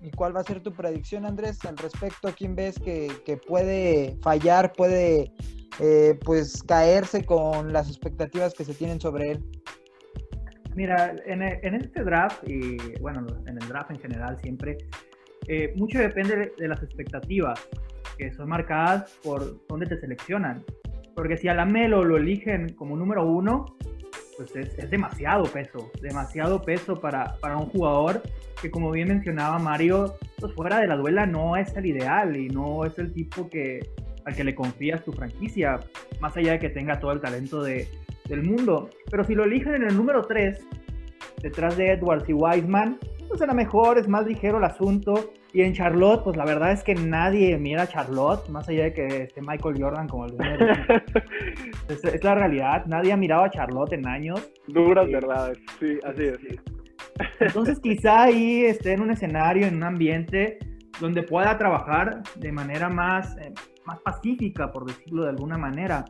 [0.01, 2.29] ¿Y cuál va a ser tu predicción, Andrés, al respecto?
[2.37, 5.33] ¿Quién ves que, que puede fallar, puede
[5.81, 9.45] eh, pues caerse con las expectativas que se tienen sobre él?
[10.75, 14.77] Mira, en, en este draft y bueno, en el draft en general siempre,
[15.49, 17.67] eh, mucho depende de, las expectativas
[18.17, 20.65] que son marcadas por dónde te seleccionan.
[21.15, 23.67] Porque si a la Melo lo eligen como número uno,
[24.37, 28.21] pues es, demasiado peso, demasiado peso para, para, un jugador
[28.61, 32.49] que como bien mencionaba Mario, pues fuera de la duela no es el ideal y
[32.49, 33.81] no es el tipo que,
[34.25, 35.81] al que le confías tu franquicia,
[36.21, 37.89] más allá de que tenga todo el talento de,
[38.29, 38.91] del mundo.
[39.11, 40.67] Pero si lo eligen en el número 3,
[41.43, 42.99] detrás de Edwards y Wiseman,
[43.29, 45.33] pues era mejor, es más ligero el asunto.
[45.55, 48.93] Y en Charlotte, pues la verdad es que nadie mira a Charlotte, más allá de
[48.93, 50.35] que esté Michael Jordan como el
[51.89, 54.51] es, es la realidad, nadie ha mirado a Charlotte en años.
[54.67, 56.39] Duras verdades, sí, así es.
[57.39, 60.59] Entonces quizá ahí esté en un escenario, en un ambiente
[61.01, 63.53] donde pueda trabajar de manera más, eh,
[63.87, 66.05] más pacífica, por decirlo de alguna manera.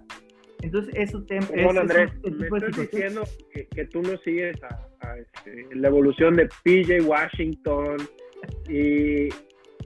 [0.62, 5.66] Entonces, eso te, bueno, Andrés, me estás diciendo que, que, tú no sigues a, este,
[5.74, 7.96] la evolución de PJ Washington
[8.68, 9.28] y,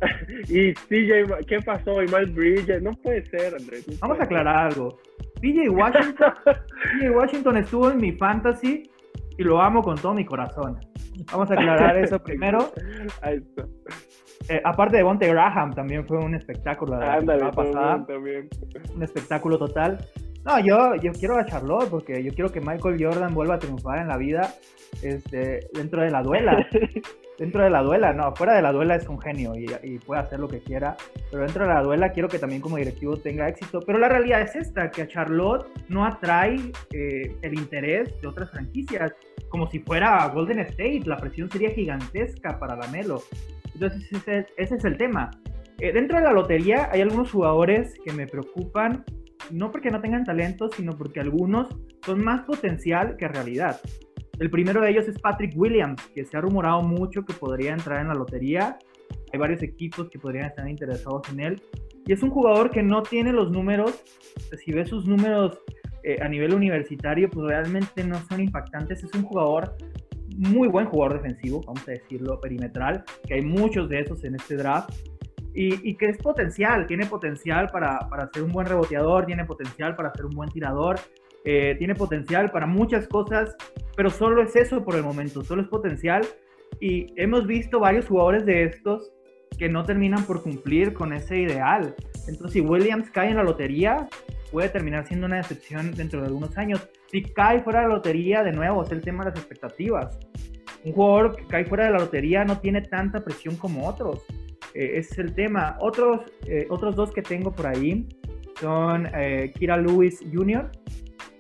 [0.49, 2.03] y CJ, ¿qué pasó?
[2.03, 3.87] Y Miles Bridges, no puede ser, Andrés.
[4.01, 4.99] Vamos a aclarar algo.
[5.41, 8.91] PJ Washington, PJ Washington estuvo en mi fantasy
[9.37, 10.79] y lo amo con todo mi corazón.
[11.31, 12.73] Vamos a aclarar eso primero.
[13.23, 13.67] Ahí está.
[14.49, 18.05] Eh, aparte de Bonte Graham, también fue un espectáculo la Ándale, pasada.
[18.07, 18.49] También.
[18.95, 19.99] Un espectáculo total.
[20.49, 23.99] No, yo, yo quiero a Charlotte porque yo quiero que Michael Jordan vuelva a triunfar
[23.99, 24.55] en la vida
[25.03, 26.67] este, dentro de la duela.
[27.39, 30.41] dentro de la duela, no, fuera de la duela es un genio y, puede hacer
[30.41, 30.97] lo que quiera,
[31.31, 33.81] pero dentro de la duela quiero que también como directivo tenga éxito.
[33.85, 38.51] Pero la realidad es esta, que a Charlotte no atrae eh, el interés de otras
[38.51, 39.13] franquicias,
[39.51, 43.21] como si fuera Golden State, la presión sería gigantesca para la Melo.
[43.75, 45.31] Entonces ese, es el tema.
[45.79, 49.05] Eh, dentro de la lotería hay algunos jugadores que me preocupan
[49.51, 51.69] no porque no tengan talento, sino porque algunos
[52.05, 53.81] son más potencial que realidad.
[54.39, 58.01] El primero de ellos es Patrick Williams, que se ha rumorado mucho que podría entrar
[58.01, 58.79] en la lotería.
[59.33, 61.63] Hay varios equipos que podrían estar interesados en él.
[62.07, 64.03] Y es un jugador que no tiene los números,
[64.65, 65.59] si ves sus números
[66.05, 69.03] eh, a nivel universitario, pues realmente no son impactantes.
[69.03, 69.77] Es un jugador,
[70.37, 74.57] muy buen jugador defensivo, vamos a decirlo, perimetral, que hay muchos de esos en este
[74.57, 74.91] draft
[75.61, 80.13] y, que es potencial, tiene potencial para, para, ser un buen reboteador, tiene potencial para
[80.15, 81.01] ser un buen tirador,
[81.45, 83.57] eh, tiene potencial para muchas cosas,
[83.97, 86.25] pero solo es eso por el momento, solo es potencial.
[86.81, 89.11] Y hemos visto varios jugadores de estos
[89.59, 91.93] que no terminan por cumplir con ese ideal.
[92.29, 94.09] Entonces, si Williams cae en la lotería,
[94.53, 96.89] puede terminar siendo una decepción dentro de algunos años.
[97.11, 100.21] Si cae fuera de la lotería, de nuevo, es el tema de las expectativas.
[100.85, 104.25] Un jugador que cae fuera de la lotería no tiene tanta presión como otros.
[104.79, 105.77] Eh, ese es el tema.
[105.81, 108.07] Otros, eh, otros dos que tengo por ahí
[108.61, 110.71] son eh, Kira Lewis Jr.,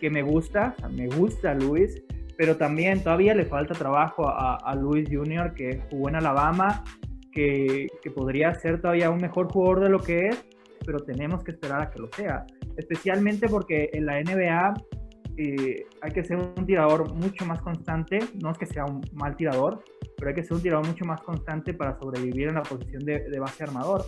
[0.00, 2.02] que me gusta, me gusta Lewis,
[2.36, 6.82] pero también todavía le falta trabajo a, a Lewis Jr., que jugó en Alabama,
[7.30, 10.44] que, que, podría ser todavía un mejor jugador de lo que es,
[10.84, 12.44] pero tenemos que esperar a que lo sea.
[12.76, 14.74] Especialmente porque en la NBA
[16.02, 19.84] hay que ser un tirador mucho más constante, no es que sea un mal tirador,
[20.18, 23.38] pero hay que ser un tirador mucho más constante para sobrevivir en la posición de,
[23.38, 24.04] base armador.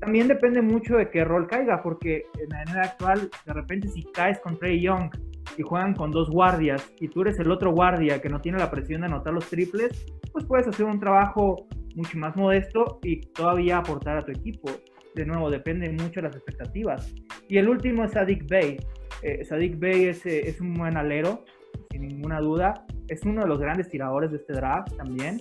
[0.00, 4.02] También depende mucho de qué rol caiga, porque en la NBA actual, de repente si
[4.04, 5.10] caes con Trey Young
[5.58, 8.70] y juegan con dos guardias y tú eres el otro guardia que no tiene la
[8.70, 13.78] presión de anotar los triples, pues puedes hacer un trabajo mucho más modesto y todavía
[13.78, 14.70] aportar a tu equipo.
[15.14, 17.14] De nuevo, depende mucho de las expectativas.
[17.48, 18.78] Y el último es Sadik Bey.
[19.22, 21.44] Eh, Sadik Bey es, eh, es un buen alero,
[21.90, 22.86] sin ninguna duda.
[23.10, 25.40] Es uno de los grandes tiradores de este draft también.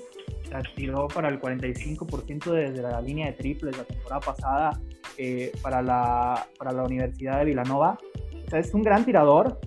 [0.76, 4.82] tiró para el 45% desde la línea de triples la temporada pasada
[5.20, 7.96] eh, para, la, para la Universidad de Villanova.
[8.48, 9.60] O sea, es un gran tirador,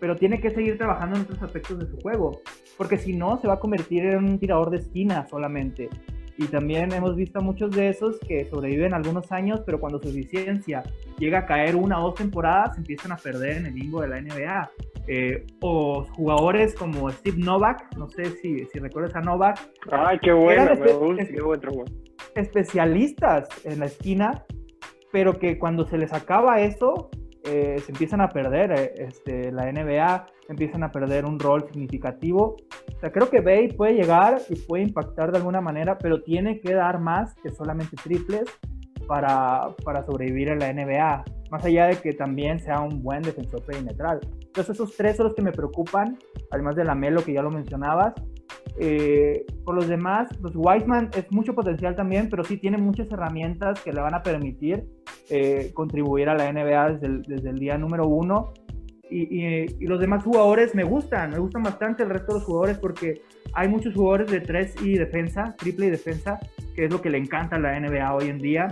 [0.00, 2.42] pero tiene que seguir trabajando en otros aspectos de su juego,
[2.76, 5.88] porque si no, se va a convertir en un tirador de esquina solamente.
[6.36, 10.82] Y también hemos visto muchos de esos que sobreviven algunos años, pero cuando su eficiencia
[11.18, 14.20] llega a caer una o dos temporadas, empiezan a perder en el limbo de la
[14.20, 14.70] NBA.
[15.06, 19.60] Eh, o jugadores como Steve Novak, no sé si, si recuerdas a Novak.
[19.92, 21.40] Ay, qué bueno, qué
[22.34, 24.44] Especialistas en la esquina,
[25.12, 27.10] pero que cuando se les acaba eso,
[27.44, 32.56] eh, se empiezan a perder eh, este, la NBA, empiezan a perder un rol significativo.
[32.94, 36.60] O sea, creo que Bay puede llegar y puede impactar de alguna manera, pero tiene
[36.60, 38.44] que dar más que solamente triples
[39.06, 43.62] para, para sobrevivir en la NBA, más allá de que también sea un buen defensor
[43.62, 44.20] perimetral.
[44.40, 46.16] Entonces esos tres son los que me preocupan,
[46.50, 48.14] además de la Melo que ya lo mencionabas.
[48.78, 53.80] Eh, por los demás, pues Wiseman es mucho potencial también, pero sí tiene muchas herramientas
[53.80, 54.84] que le van a permitir
[55.30, 58.52] eh, contribuir a la NBA desde el, desde el día número uno.
[59.10, 62.78] Y, y, los demás jugadores me gustan, me gustan bastante el resto de los jugadores
[62.78, 66.40] porque hay muchos jugadores de tres y defensa, triple y defensa,
[66.74, 68.68] que es lo que le encanta a la NBA hoy en día.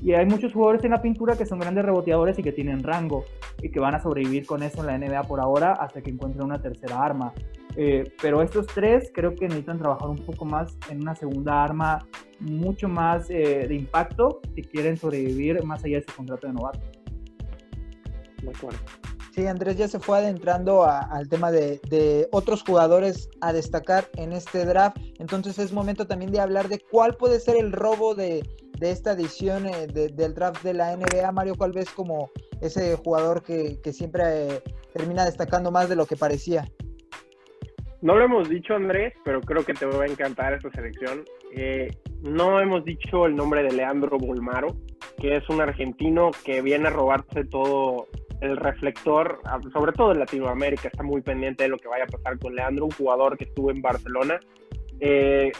[0.00, 3.24] Y hay muchos jugadores en la pintura que son grandes reboteadores y que tienen rango
[3.62, 6.44] y que van a sobrevivir con eso en la NBA por ahora hasta que encuentren
[6.44, 7.32] una tercera arma.
[7.76, 12.06] Eh, pero estos tres creo que necesitan trabajar un poco más en una segunda arma
[12.38, 16.80] mucho más eh, de impacto si quieren sobrevivir más allá de su contrato de novato.
[18.42, 18.78] De acuerdo.
[19.34, 24.66] Sí, Andrés ya se fue adentrando al tema de, otros jugadores a destacar en este
[24.66, 24.98] draft.
[25.18, 28.42] Entonces es momento también de hablar de cuál puede ser el robo de,
[28.80, 31.32] esta edición eh, del draft de la NBA.
[31.32, 32.30] Mario, ¿cuál ves como
[32.60, 36.70] ese jugador que, siempre eh, termina destacando más de lo que parecía?
[38.02, 41.24] No lo hemos dicho, Andrés, pero creo que te va a encantar esta selección.
[41.54, 41.88] Eh,
[42.20, 44.74] no hemos dicho el nombre de Leandro Bolmaro,
[45.18, 48.08] que es un argentino que viene a robarse todo
[48.40, 49.40] el reflector,
[49.72, 52.86] sobre todo en Latinoamérica, está muy pendiente de lo que vaya a pasar con Leandro,
[52.86, 54.40] un jugador que estuvo en Barcelona,
[54.98, 55.52] eh,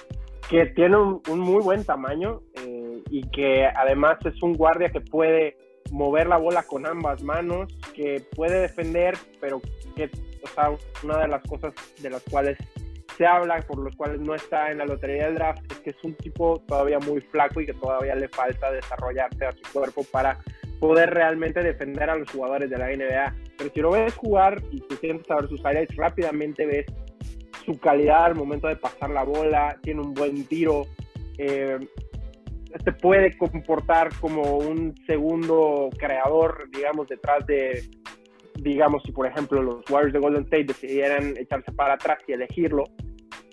[0.51, 5.57] que tiene un, muy buen tamaño eh, y que además es un guardia que puede
[5.93, 9.61] mover la bola con ambas manos, que puede defender, pero
[9.95, 10.11] que,
[10.43, 10.71] o sea,
[11.03, 12.59] una de las cosas de las cuales
[13.17, 16.05] se habla, por los cuales no está en la lotería del draft, es que es
[16.05, 20.39] un tipo todavía muy flaco y que todavía le falta desarrollarse a su cuerpo para
[20.81, 23.35] poder realmente defender a los jugadores de la NBA.
[23.59, 26.87] Pero si lo ves jugar y te sientes a ver sus highlights, rápidamente ves
[27.65, 30.87] su calidad al momento de pasar la bola, tiene un buen tiro,
[31.39, 31.79] eh,
[32.83, 37.85] se puede comportar como un segundo creador, digamos, detrás de,
[38.61, 42.85] digamos, si por ejemplo los Warriors de Golden State decidieran echarse para atrás y elegirlo,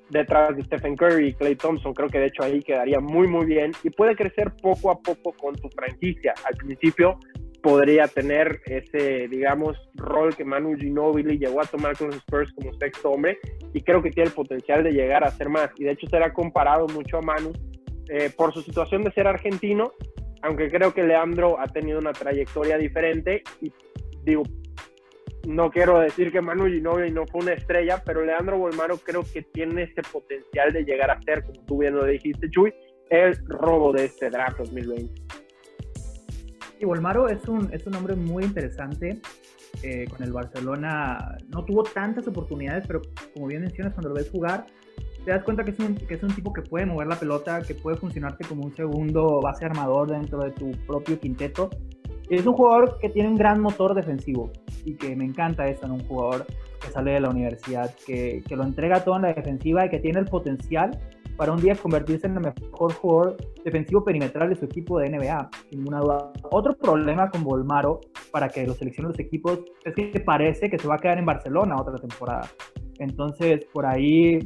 [0.10, 1.94] detrás de Stephen Curry y Clay Thompson.
[1.94, 5.34] Creo que de hecho ahí quedaría muy, muy bien y puede crecer poco a poco
[5.34, 6.34] con tu franquicia.
[6.46, 7.20] Al principio
[7.62, 12.74] podría tener ese, digamos, rol que Manu Ginobili llegó a tomar con los Spurs como
[12.74, 13.38] sexto hombre
[13.74, 15.70] y creo que tiene el potencial de llegar a ser más.
[15.78, 17.52] Y de hecho será comparado mucho a Manu
[18.10, 19.92] eh, por su situación de ser argentino,
[20.42, 23.72] aunque creo que Leandro ha tenido una trayectoria diferente y
[24.24, 24.44] digo,
[25.48, 29.42] no quiero decir que Manu Ginobili no fue una estrella, pero Leandro Bolmaro creo que
[29.42, 32.74] tiene ese potencial de llegar a ser, como tú bien lo dijiste, Chuy,
[33.10, 35.22] el robo de este draft 2020.
[36.80, 39.20] Y Bolmaro es un, es un hombre muy interesante.
[39.84, 43.02] Eh, con el Barcelona no tuvo tantas oportunidades, pero
[43.34, 44.66] como bien mencionas, cuando lo ves jugar,
[45.24, 47.62] te das cuenta que es, un, que es un tipo que puede mover la pelota,
[47.62, 51.70] que puede funcionarte como un segundo base armador dentro de tu propio quinteto
[52.30, 54.52] es un jugador que tiene un gran motor defensivo
[54.86, 56.46] y que me encanta eso en un jugador
[56.80, 60.00] que sale de la universidad, que, que lo entrega todo en la defensiva y que
[60.00, 60.92] tiene el potencial
[61.40, 65.50] para un día convertirse en el mejor jugador defensivo perimetral de su equipo de NBA,
[65.70, 66.34] sin ninguna duda.
[66.52, 70.86] Otro problema con Volmaro para que lo seleccionen los equipos es que parece que se
[70.86, 72.46] va a quedar en Barcelona otra temporada.
[72.98, 74.40] Entonces, por ahí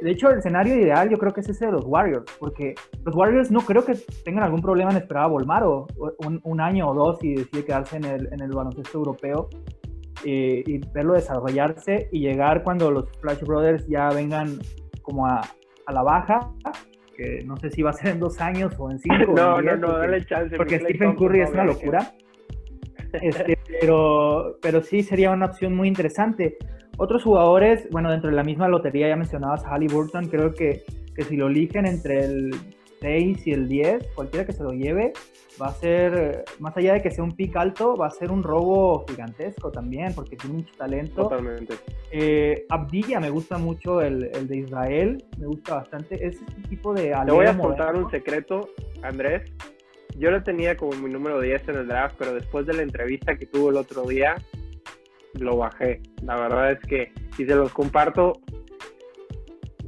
[0.00, 2.74] de hecho, el escenario ideal yo creo que es ese de los Warriors, porque
[3.04, 5.86] los Warriors no creo que tengan algún problema en esperar a Volmaro
[6.18, 9.48] un, un año o dos y decide quedarse en el, en el baloncesto europeo
[10.24, 14.58] eh, y verlo desarrollarse y llegar cuando los Flash Brothers ya vengan
[15.02, 15.40] como a,
[15.86, 16.52] a, la baja,
[17.16, 19.32] que no sé si va a ser en dos años o en cinco.
[19.36, 20.56] no, no, no, dale chance.
[20.56, 22.12] Porque Stephen Curry es una locura.
[23.12, 26.58] Este, pero, pero sí sería una opción muy interesante.
[27.02, 30.84] Otros jugadores, bueno, dentro de la misma lotería ya mencionabas a Burton, creo que,
[31.16, 32.50] que si lo eligen entre el
[33.00, 35.14] 6 y el 10, cualquiera que se lo lleve,
[35.60, 38.42] va a ser, más allá de que sea un pick alto, va a ser un
[38.42, 41.22] robo gigantesco también, porque tiene mucho talento.
[41.22, 41.76] Totalmente.
[42.12, 46.16] Eh, Abdilla me gusta mucho el, el, de Israel, me gusta bastante.
[46.16, 47.14] Es este tipo de...
[47.24, 48.68] Te voy a contar un secreto,
[49.02, 49.50] Andrés.
[50.18, 53.36] Yo lo tenía como mi número 10 en el draft, pero después de la entrevista
[53.36, 54.36] que tuvo el otro día,
[55.34, 56.00] lo bajé.
[56.22, 58.40] La verdad es que, si se los comparto,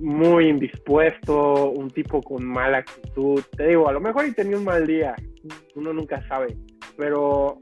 [0.00, 3.40] muy indispuesto, un tipo con mala actitud.
[3.56, 5.14] Te digo, a lo mejor y tenía un mal día,
[5.76, 6.56] uno nunca sabe,
[6.96, 7.60] pero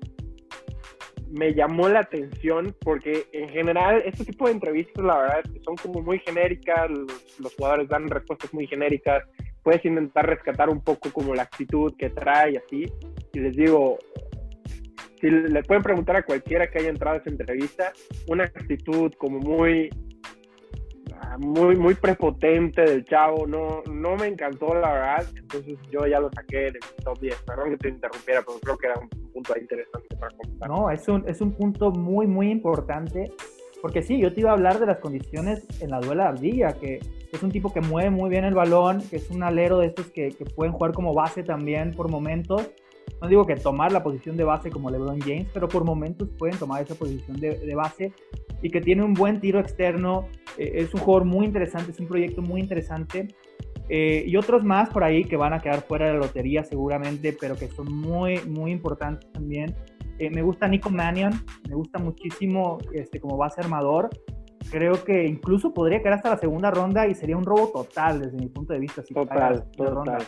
[1.31, 5.77] me llamó la atención porque en general este tipo de entrevistas la verdad que son
[5.77, 9.25] como muy genéricas, los, jugadores dan respuestas muy genéricas,
[9.62, 12.87] puedes intentar rescatar un poco como la actitud que trae así,
[13.33, 13.99] y les digo,
[15.20, 17.92] si le pueden preguntar a cualquiera que haya entrado a esa entrevista,
[18.26, 19.90] una actitud como muy
[21.38, 26.30] muy muy prepotente del chavo, no no me encantó la verdad, entonces yo ya lo
[26.33, 27.42] saqué de mi top 10.
[27.42, 30.68] Perdón que te interrumpiera, pero creo que era un punto interesante para comentar.
[30.68, 33.33] No, es un, es un punto muy muy importante,
[33.81, 36.73] porque sí, yo te iba a hablar de las condiciones en la duela de Ardilla,
[36.73, 37.00] que
[37.33, 40.10] es un tipo que mueve muy bien el balón, que es un alero de estos
[40.10, 42.71] que, que pueden jugar como base también por momentos,
[43.21, 46.58] no digo que tomar la posición de base como LeBron James, pero por momentos pueden
[46.58, 48.12] tomar esa posición de, base
[48.62, 50.29] y que tiene un buen tiro externo.
[50.56, 53.29] Eh, es un jugador muy interesante, es un proyecto muy interesante.
[53.92, 57.37] Eh, y otros más por ahí que van a quedar fuera de la lotería seguramente,
[57.38, 59.75] pero que son muy, muy importantes también.
[60.18, 61.33] Eh, me gusta Nico Mannion,
[61.68, 64.08] me gusta muchísimo este, como base armador.
[64.71, 68.37] Creo que incluso podría quedar hasta la segunda ronda y sería un robo total desde
[68.37, 69.02] mi punto de vista.
[69.02, 69.94] Si total, total.
[69.94, 70.18] Ronda.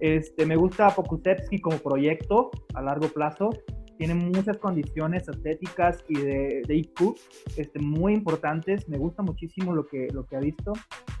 [0.00, 3.50] Este, me gusta Pokusevski como proyecto a largo plazo
[3.98, 7.16] tiene muchas condiciones atléticas y de, de IQ
[7.56, 8.88] este, muy importantes.
[8.88, 10.72] Me gusta muchísimo lo que, lo que ha visto.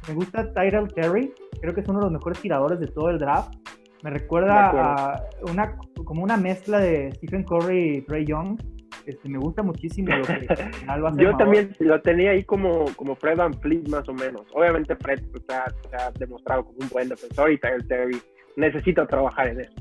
[0.06, 3.18] Me gusta Tyrell Terry, creo que es uno de los mejores tiradores de todo el
[3.18, 3.52] draft.
[4.04, 8.56] Me recuerda a una, como una mezcla de Stephen Curry y Trey Young.
[9.06, 10.46] Este, me gusta muchísimo lo que
[11.18, 14.42] Yo también lo tenía ahí como, como Fred Van Fleet más o menos.
[14.52, 18.20] Obviamente Fred pues, se, ha, se, ha, demostrado como un buen defensor y Tyrell Terry
[18.58, 19.72] necesita trabajar en eso.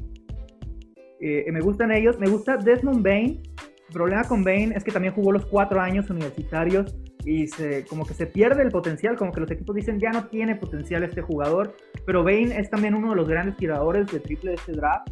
[1.20, 2.18] Eh, me gustan ellos.
[2.20, 3.42] Me gusta Desmond Bain.
[3.88, 8.06] El problema con Bain es que también jugó los cuatro años universitarios y se, como
[8.06, 11.22] que se pierde el potencial, como que los equipos dicen ya no tiene potencial este
[11.22, 11.76] jugador,
[12.06, 15.10] pero Bain es también uno de los grandes tiradores de triple de este draft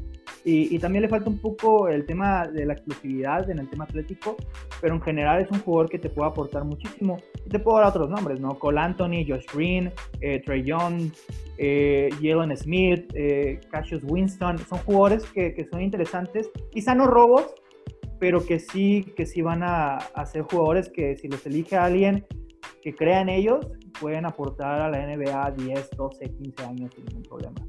[0.48, 4.38] y, también le falta un poco el tema de la explosividad en el tema atlético,
[4.80, 7.18] pero en general es un jugador que te puede aportar muchísimo.
[7.50, 8.60] te puedo dar otros nombres, ¿no?
[8.60, 9.92] Cole Anthony, Josh Green,
[10.22, 11.10] eh, Trey Young,
[11.58, 17.56] eh, Jalen Smith, eh, Cassius Winston, son jugadores que, que, son interesantes, quizá no robos,
[18.20, 22.24] pero que sí, que sí van a, a ser jugadores que si los elige alguien
[22.84, 23.68] que crea en ellos,
[24.00, 27.65] pueden aportar a la NBA 10, 12, 15 años sin ningún problema.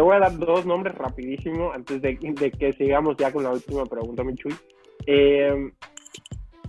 [0.00, 3.84] Te voy a dar dos nombres rapidísimo antes de, que sigamos ya con la última
[3.84, 4.54] pregunta, Michuy.
[5.04, 5.70] Eh,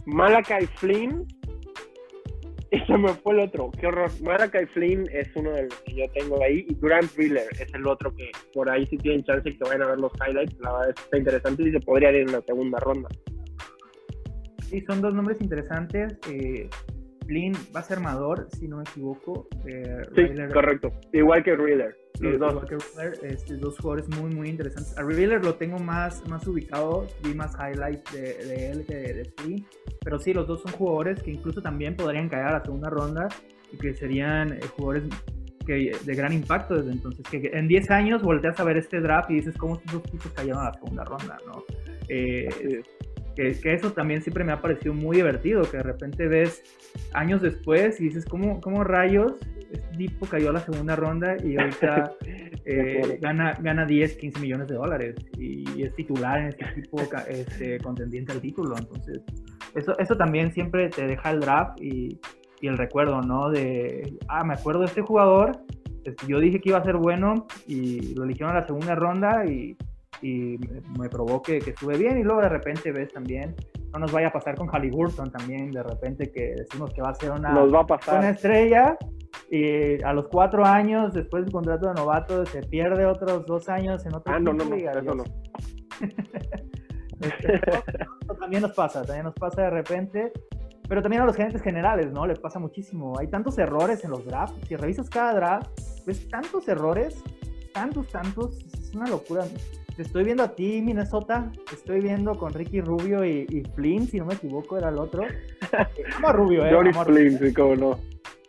[0.05, 1.25] Malakai Flynn.
[2.71, 3.71] Ese me fue el otro.
[3.79, 4.11] Qué horror.
[4.21, 6.65] Malakai Flynn es uno de los que yo tengo ahí.
[6.67, 9.87] Y Grant Wheeler es el otro que por ahí sí tienen chance que vayan a
[9.87, 10.59] ver los highlights.
[10.59, 13.07] La verdad está interesante y se podría ir en la segunda ronda.
[14.63, 16.19] Sí, son dos nombres interesantes.
[16.29, 16.69] Eh,
[17.27, 19.47] Flynn va a ser armador, si no me equivoco.
[19.65, 20.91] Eh, sí, correcto.
[21.13, 22.00] Igual que Wheeler.
[22.19, 22.63] Los dos.
[23.23, 24.97] Este, dos jugadores muy, muy interesantes.
[24.97, 29.63] A Revealer lo tengo más, más ubicado, vi más highlights de, él que de, de
[30.03, 33.27] Pero sí, los dos son jugadores que incluso también podrían caer a la segunda ronda
[33.71, 35.03] y que serían eh, jugadores
[35.65, 37.25] que, de gran impacto desde entonces.
[37.29, 40.59] Que en 10 años volteas a ver este draft y dices cómo estos tipos cayeron
[40.59, 41.63] a la segunda ronda, ¿no?
[42.07, 42.83] Eh,
[43.35, 46.61] que, que, eso también siempre me ha parecido muy divertido, que de repente ves
[47.13, 49.35] años después y dices, ¿cómo, cómo rayos
[49.97, 52.13] tipo cayó a la segunda ronda y ahorita
[52.65, 57.79] eh, gana, gana 10, 15 millones de dólares y es titular en este equipo este,
[57.79, 58.75] contendiente al título?
[58.77, 59.21] Entonces,
[59.75, 62.19] eso, eso también siempre te deja el draft y,
[62.61, 63.49] y el recuerdo, ¿no?
[63.49, 65.59] De, ah, me acuerdo de este jugador,
[66.03, 69.45] este, yo dije que iba a ser bueno y lo eligieron a la segunda ronda
[69.45, 69.77] y
[70.21, 70.57] y
[70.97, 73.55] me, provoque que, estuve bien y luego de repente ves también,
[73.91, 77.15] no nos vaya a pasar con Halliburton también, de repente que decimos que va a
[77.15, 78.19] ser una, va a pasar.
[78.19, 78.97] una estrella
[79.49, 84.05] y a los cuatro años después del contrato de novato se pierde otros dos años
[84.05, 85.23] en otro Ah, no, no, no, eso no.
[87.21, 87.61] Este,
[88.39, 90.31] también nos pasa, también nos pasa de repente,
[90.89, 92.25] pero también a los gerentes generales, ¿no?
[92.25, 93.17] Les pasa muchísimo.
[93.19, 94.67] Hay tantos errores en los drafts.
[94.67, 95.69] Si revisas cada draft,
[96.05, 97.23] ves tantos errores,
[97.73, 99.45] tantos, tantos, es una locura
[99.97, 101.51] estoy viendo a ti, Minnesota.
[101.71, 105.25] estoy viendo con Ricky Rubio y, Flynn, si no me equivoco, era el otro.
[106.15, 106.73] Amo a Rubio, ¿eh?
[106.73, 107.99] Johnny Flynn, sí, cómo no.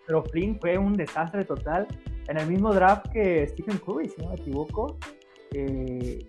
[0.07, 1.87] Pero Flynn fue un desastre total.
[2.29, 4.97] En el mismo draft que Stephen Curry, si no me equivoco.
[5.55, 6.27] Eh,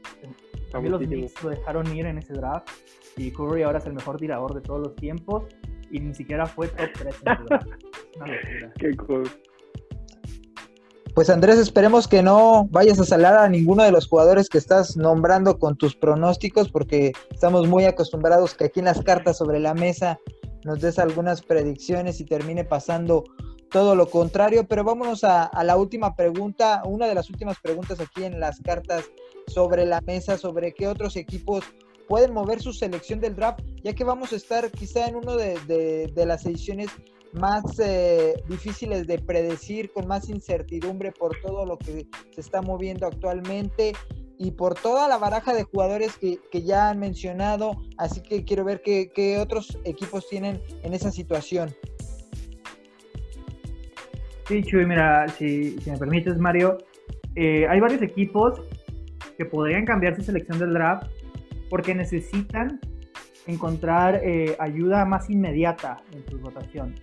[0.71, 2.69] también los Knicks lo dejaron ir en ese draft.
[3.15, 5.43] Y Curry ahora es el mejor tirador de todos los tiempos.
[5.91, 7.67] Y ni siquiera fue top 3 en el draft.
[7.67, 8.73] Es una locura.
[8.79, 9.29] Qué cool.
[11.13, 14.97] Pues Andrés, esperemos que no vayas a salar a ninguno de los jugadores que estás
[14.97, 19.75] nombrando con tus pronósticos, porque estamos muy acostumbrados que aquí en las cartas sobre la
[19.75, 20.19] mesa
[20.65, 23.25] nos des algunas predicciones y termine pasando
[23.69, 24.65] todo lo contrario.
[24.67, 29.03] Pero vámonos a, la última pregunta, una de las últimas preguntas aquí en las cartas
[29.45, 31.63] sobre la mesa, sobre qué otros equipos
[32.07, 36.25] pueden mover su selección del draft, ya que vamos a estar quizá en de, de
[36.25, 36.89] las ediciones
[37.33, 43.07] más eh, difíciles de predecir, con más incertidumbre por todo lo que se está moviendo
[43.07, 43.93] actualmente
[44.37, 47.81] y por toda la baraja de jugadores que, ya han mencionado.
[47.97, 51.73] Así que quiero ver qué, otros equipos tienen en esa situación.
[54.47, 56.77] Sí, Chuy, mira, si, me permites, Mario,
[57.35, 58.61] eh, hay varios equipos
[59.37, 61.07] que podrían cambiar su selección del draft
[61.69, 62.79] porque necesitan
[63.47, 66.95] encontrar eh, ayuda más inmediata en su votación.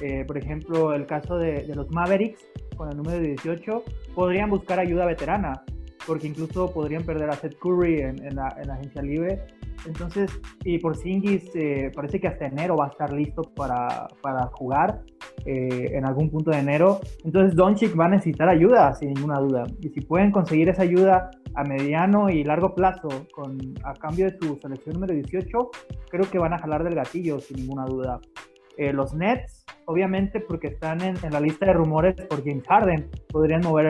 [0.00, 2.44] Eh, por ejemplo, el caso de, los Mavericks
[2.76, 5.64] con el número 18, podrían buscar ayuda veterana,
[6.06, 9.40] porque incluso podrían perder a Seth Curry en, la, agencia libre.
[9.86, 10.30] Entonces,
[10.64, 15.02] y por Singis eh, parece que hasta enero va a estar listo para, para jugar.
[15.46, 17.00] en algún punto de enero.
[17.24, 19.64] Entonces Doncic va a necesitar ayuda, sin ninguna duda.
[19.80, 24.38] Y si pueden conseguir esa ayuda a mediano y largo plazo con, a cambio de
[24.38, 25.70] su selección número 18,
[26.10, 28.20] creo que van a jalar del gatillo, sin ninguna duda.
[28.76, 33.62] Eh, los Nets, obviamente, porque están en, la lista de rumores por James Harden, podrían
[33.62, 33.86] mover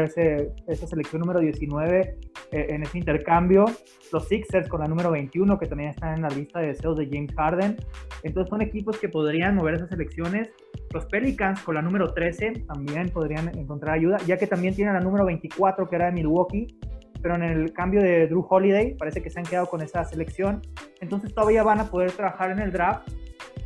[0.66, 2.18] esa selección número 19
[2.52, 3.64] eh, en ese intercambio.
[4.12, 7.08] Los Sixers con la número 21, que también están en la lista de deseos de
[7.10, 7.76] James Harden.
[8.22, 10.50] Entonces son equipos que podrían mover esas selecciones.
[10.92, 15.00] Los Pelicans con la número 13 también podrían encontrar ayuda, ya que también tienen la
[15.00, 16.78] número 24, que era de Milwaukee,
[17.22, 20.62] pero en el cambio de Drew Holiday parece que se han quedado con esa selección.
[21.00, 23.08] Entonces todavía van a poder trabajar en el draft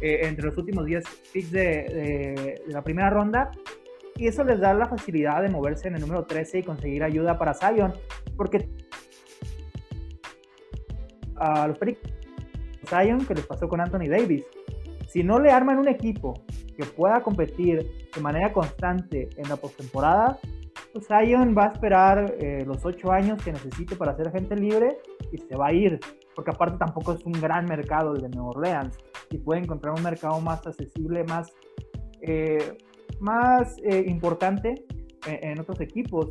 [0.01, 3.51] eh, entre los últimos 10 picks de, la primera ronda.
[4.17, 7.39] Y eso les da la facilidad de moverse en el número 13 y conseguir ayuda
[7.39, 7.93] para Zion.
[8.37, 8.69] Porque
[11.37, 11.79] a los
[12.87, 14.45] Zion, que les pasó con Anthony Davis,
[15.09, 16.35] si no le arman un equipo
[16.77, 20.39] que pueda competir de manera constante en la postemporada,
[21.01, 24.99] Zion va a esperar eh, los 8 años que necesite para ser agente libre
[25.33, 26.01] y se va a ir
[26.41, 28.97] porque aparte tampoco es un gran mercado el de Nueva Orleans
[29.31, 31.53] y puede encontrar un mercado más accesible, más,
[32.23, 32.79] eh,
[33.21, 34.87] más eh, importante
[35.27, 36.31] en, otros equipos,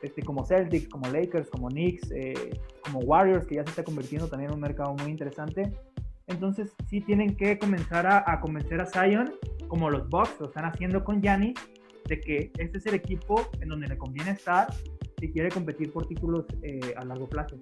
[0.00, 2.50] este, como Celtics, como Lakers, como Knicks, eh,
[2.84, 5.72] como Warriors, que ya se está convirtiendo también en un mercado muy interesante.
[6.28, 9.34] Entonces sí tienen que comenzar a, convencer a Zion,
[9.66, 11.54] como los Bucks lo están haciendo con Gianni,
[12.08, 14.66] de que este es el equipo en donde le conviene estar
[15.18, 16.46] si quiere competir por títulos
[16.96, 17.58] a largo plazo.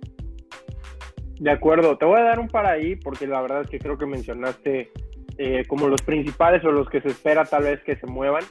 [1.39, 3.99] De acuerdo, te voy a dar un para ahí porque la verdad es que creo
[3.99, 4.91] que mencionaste
[5.39, 8.43] eh, como los principales o los que se espera tal vez que se muevan,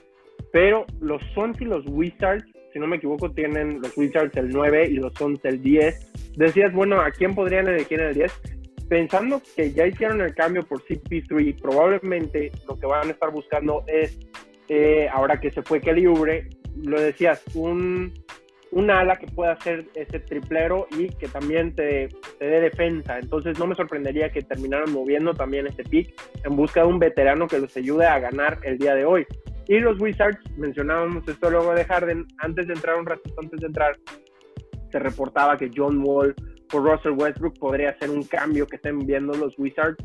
[0.51, 4.89] pero los Suns y los Wizards, si no me equivoco, tienen los Wizards el 9
[4.89, 6.35] y los Suns el 10.
[6.37, 8.31] Decías, bueno, ¿a quién podrían elegir el 10?
[8.87, 13.83] Pensando que ya hicieron el cambio por CP3, probablemente lo que van a estar buscando
[13.87, 14.19] es,
[14.67, 18.13] eh, ahora que se fue Oubre, lo decías, un
[18.75, 22.09] un ala que pueda hacer ese triplero y que también te,
[22.41, 23.17] dé defensa.
[23.17, 26.13] Entonces no me sorprendería que terminaran moviendo también este pick
[26.43, 29.25] en busca de un veterano que los ayude a ganar el día de hoy.
[29.67, 33.67] Y los Wizards, mencionábamos esto luego de Harden, antes de entrar, un ratito antes de
[33.67, 33.97] entrar,
[34.91, 36.35] se reportaba que John Wall
[36.67, 40.03] por Russell Westbrook podría ser un cambio que estén viendo los Wizards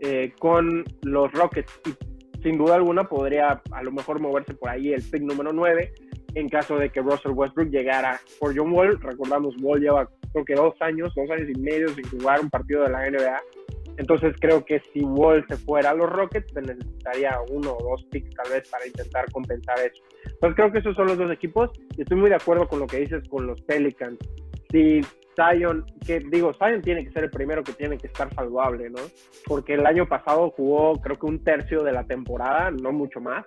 [0.00, 1.80] eh, con los Rockets.
[1.84, 1.90] Y
[2.44, 5.92] sin duda alguna podría a lo mejor moverse por ahí el pick número 9
[6.34, 9.00] en caso de que Russell Westbrook llegara por John Wall.
[9.00, 12.82] Recordamos, Wall lleva creo que dos años, dos años y medio sin jugar un partido
[12.82, 13.40] de la NBA.
[13.96, 18.04] Entonces creo que si Wall se fuera a los Rockets, se necesitaría uno o dos
[18.10, 20.02] picks tal vez para intentar compensar eso.
[20.24, 22.86] Entonces creo que esos son los dos equipos y estoy muy de acuerdo con lo
[22.86, 24.18] que dices con los Pelicans.
[24.74, 25.02] Si
[25.36, 28.98] Zion, que digo, Zion tiene que ser el primero que tiene que estar saludable, ¿no?
[29.46, 33.46] Porque el año pasado jugó creo que un tercio de la temporada, no mucho más.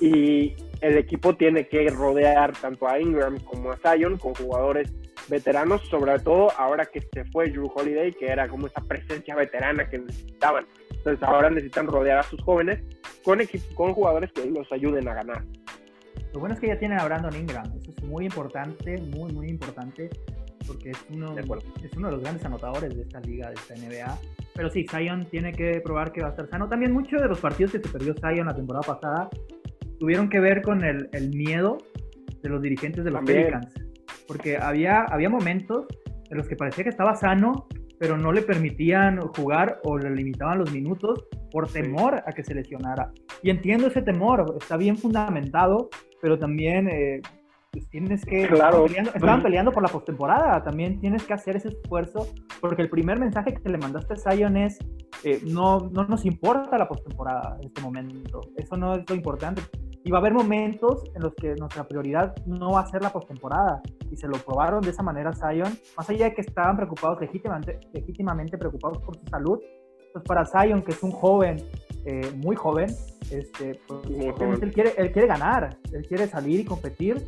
[0.00, 4.92] Y el equipo tiene que rodear tanto a Ingram como a Zion con jugadores
[5.28, 9.88] veteranos, sobre todo ahora que se fue Drew Holiday, que era como esa presencia veterana
[9.88, 10.66] que necesitaban.
[10.90, 12.82] Entonces ahora necesitan rodear a sus jóvenes
[13.22, 13.38] con,
[13.76, 15.44] con jugadores que los ayuden a ganar.
[16.32, 19.48] Lo bueno es que ya tienen a Brandon Ingram, eso es muy importante, muy, muy
[19.48, 20.08] importante,
[20.66, 24.18] porque es uno, es uno de los grandes anotadores de esta liga, de esta NBA.
[24.54, 26.68] Pero sí, Zion tiene que probar que va a estar sano.
[26.68, 29.30] También muchos de los partidos que se perdió Zion la temporada pasada
[29.98, 31.78] tuvieron que ver con el, el miedo
[32.42, 33.72] de los dirigentes de los Pelicans.
[34.26, 35.86] Porque había, había momentos
[36.30, 37.66] en los que parecía que estaba sano,
[37.98, 42.54] pero no le permitían jugar o le limitaban los minutos por temor a que se
[42.54, 43.12] lesionara.
[43.42, 45.90] Y entiendo ese temor, está bien fundamentado,
[46.20, 47.20] pero también eh,
[47.80, 48.46] tienes que...
[48.48, 48.86] Claro.
[48.86, 52.26] Estaban peleando, por la postemporada, también tienes que hacer ese esfuerzo,
[52.60, 54.78] porque el primer mensaje que le mandaste a Zion es,
[55.24, 59.62] eh, no, no nos importa la postemporada en este momento, eso no es lo importante.
[60.04, 63.10] Y va a haber momentos en los que nuestra prioridad no va a ser la
[63.10, 63.80] postemporada.
[64.10, 65.78] Y se lo probaron de esa manera Zion.
[65.96, 69.60] Más allá de que estaban preocupados, legítimamente, legítimamente preocupados por su salud,
[70.12, 71.56] pues para Zion, que es un joven,
[72.04, 72.90] eh, muy joven,
[73.30, 74.00] este, pues,
[74.60, 77.24] Él, quiere, él quiere ganar, él quiere salir y competir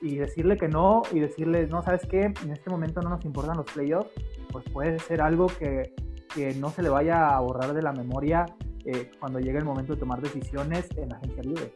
[0.00, 2.20] y decirle que no y decirle, no, ¿sabes qué?
[2.20, 4.10] En este momento no nos importan los playoffs,
[4.50, 5.92] pues puede ser algo que,
[6.34, 8.46] que no se le vaya a borrar de la memoria
[8.84, 11.72] eh, cuando llegue el momento de tomar decisiones en la agencia libre.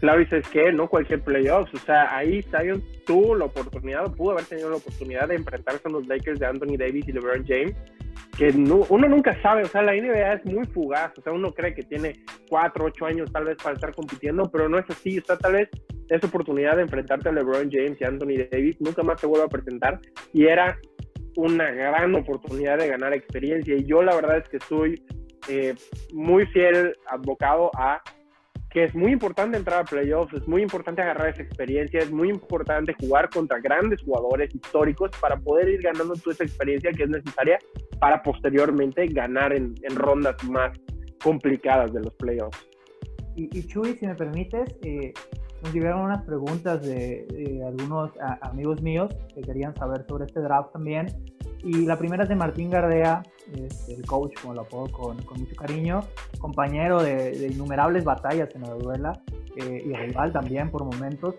[0.00, 4.32] Claro, y es que no cualquier playoffs, o sea, ahí Zion tuvo la oportunidad, pudo
[4.32, 7.74] haber tenido la oportunidad de enfrentarse a los Lakers de Anthony Davis y LeBron James,
[8.36, 11.74] que uno nunca sabe, o sea, la NBA es muy fugaz, o sea, uno cree
[11.74, 12.14] que tiene
[12.48, 15.52] cuatro, ocho años tal vez para estar compitiendo, pero no es así, o sea, tal
[15.52, 15.68] vez
[16.08, 19.48] esa oportunidad de enfrentarte a LeBron James y Anthony Davis nunca más se vuelve a
[19.48, 20.00] presentar
[20.32, 20.78] y era
[21.36, 25.02] una gran oportunidad de ganar experiencia y yo la verdad es que soy
[25.48, 25.74] eh,
[26.12, 28.02] muy fiel abocado a
[28.74, 32.28] que es muy importante entrar a playoffs, es muy importante agarrar esa experiencia, es muy
[32.28, 37.08] importante jugar contra grandes jugadores históricos para poder ir ganando toda esa experiencia que es
[37.08, 37.58] necesaria
[38.04, 40.78] para posteriormente ganar en, rondas más
[41.22, 42.68] complicadas de los playoffs.
[43.34, 45.14] Y, y Chuy, si me permites, eh,
[45.62, 48.10] nos llegaron unas preguntas de, algunos
[48.42, 51.06] amigos míos que querían saber sobre este draft también.
[51.62, 53.22] Y la primera es de Martín Gardea,
[53.88, 56.02] el coach, como lo apodo con, con mucho cariño,
[56.38, 59.22] compañero de, innumerables batallas en la duela
[59.56, 61.36] eh, y rival también por momentos.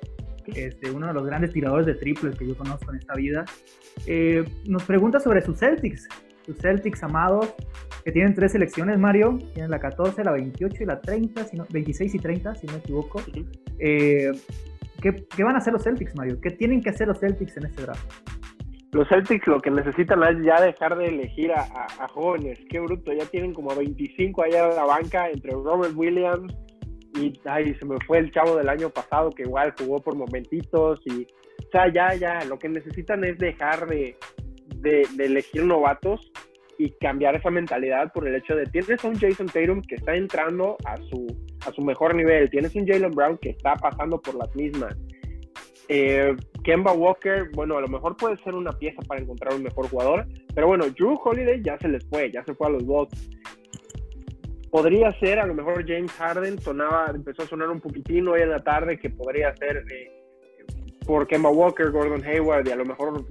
[0.47, 3.45] Este, uno de los grandes tiradores de triples que yo conozco en esta vida.
[4.07, 6.07] Eh, nos pregunta sobre sus Celtics,
[6.45, 7.53] sus Celtics amados,
[8.03, 9.39] que tienen tres selecciones, Mario.
[9.53, 13.21] Tienen la 14, la 28 y la 30, 26 y 30, si no me equivoco.
[13.79, 14.31] Eh,
[15.01, 16.39] ¿qué, van a hacer los Celtics, Mario?
[16.39, 18.05] ¿Qué tienen que hacer los Celtics en este draft?
[18.91, 22.59] Los Celtics lo que necesitan es ya dejar de elegir a, jóvenes.
[22.69, 26.53] Qué bruto, ya tienen como 25 allá en la banca entre Robert Williams
[27.15, 31.01] y ay, se me fue el chavo del año pasado que igual jugó por momentitos
[31.05, 34.17] y o sea, ya, ya, lo que necesitan es dejar de,
[34.85, 36.31] de, elegir novatos
[36.77, 40.77] y cambiar esa mentalidad por el hecho de tienes un Jason Tatum que está entrando
[40.85, 41.25] a su,
[41.65, 44.95] a su mejor nivel, tienes un Jalen Brown que está pasando por las mismas.
[45.87, 49.87] Eh, Kemba Walker, bueno, a lo mejor puede ser una pieza para encontrar un mejor
[49.87, 53.29] jugador, pero bueno, Drew Holiday ya se les fue, ya se fue a los Bucks.
[54.71, 58.49] Podría ser, a lo mejor James Harden sonaba, empezó a sonar un poquitín hoy en
[58.49, 60.11] la tarde que podría ser eh,
[61.05, 63.25] por Kemba Walker, Gordon Hayward y a lo mejor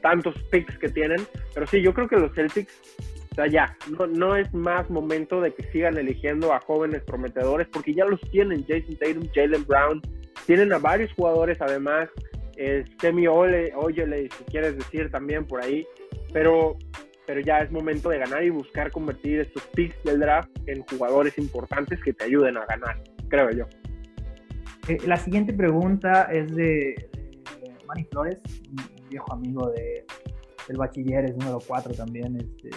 [0.00, 1.18] tantos picks que tienen.
[1.54, 2.72] Pero sí, yo creo que los Celtics,
[3.32, 7.68] o sea, ya, no, no es más momento de que sigan eligiendo a jóvenes prometedores
[7.68, 10.02] porque ya los tienen, Jason Tatum, Jalen Brown,
[10.46, 12.08] tienen a varios jugadores además,
[12.56, 15.86] eh, Semi Ole, Oyele, si quieres decir también por ahí,
[16.32, 16.76] pero,
[17.26, 21.36] pero ya es momento de ganar y buscar convertir estos picks del draft en jugadores
[21.38, 23.66] importantes que te ayuden a ganar, creo yo.
[24.88, 27.08] Eh, la siguiente pregunta es de,
[27.86, 28.40] Manny Flores,
[29.08, 30.04] viejo amigo de,
[30.68, 32.70] del bachiller, es número 4 también, este,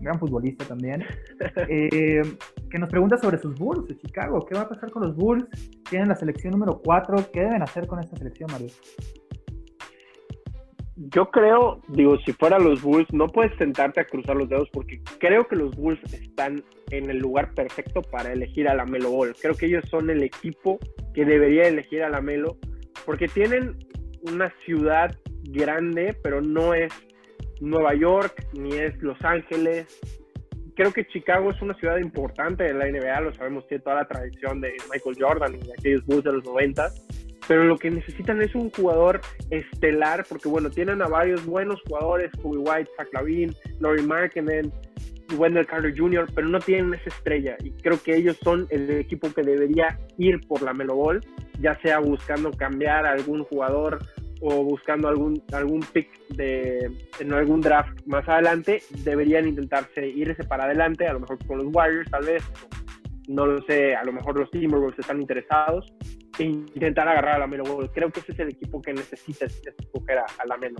[0.00, 1.04] gran futbolista también,
[1.68, 2.22] eh,
[2.70, 4.44] que nos pregunta sobre sus Bulls de Chicago.
[4.46, 5.46] ¿Qué va a pasar con los Bulls?
[5.88, 7.30] Tienen la selección número 4.
[7.32, 8.68] ¿Qué deben hacer con esta selección, Mario?
[11.14, 15.02] Yo creo, digo, si fuera los Bulls, no puedes sentarte a cruzar los dedos porque
[15.18, 19.34] creo que los Bulls están en el lugar perfecto para elegir a la Melo Ball.
[19.40, 20.78] Creo que ellos son el equipo
[21.14, 22.58] que debería elegir a la Melo
[23.06, 23.78] porque tienen
[24.22, 26.92] una ciudad grande, pero no es
[27.60, 29.86] Nueva York ni es Los Ángeles.
[30.74, 34.08] Creo que Chicago es una ciudad importante en la NBA, lo sabemos, tiene toda la
[34.08, 36.90] tradición de Michael Jordan y aquellos Bulls de los 90,
[37.46, 42.30] pero lo que necesitan es un jugador estelar, porque bueno, tienen a varios buenos jugadores,
[42.42, 44.72] Kobe White, Zach Lavin, Laurie Markkinen,
[45.36, 47.56] Wendell Carter Jr., pero no tienen esa estrella.
[47.62, 51.20] Y creo que ellos son el equipo que debería ir por la Melo Ball,
[51.60, 53.98] ya sea buscando cambiar a algún jugador
[54.40, 60.64] o buscando algún, algún pick de, en algún draft más adelante, deberían intentarse irse para
[60.64, 62.42] adelante, a lo mejor con los Warriors tal vez,
[63.28, 65.92] no lo sé, a lo mejor los Timberwolves están interesados,
[66.38, 67.90] e intentar agarrar a la Melo Ball.
[67.92, 70.78] Creo que ese es el equipo que necesita escoger a, a la Melo.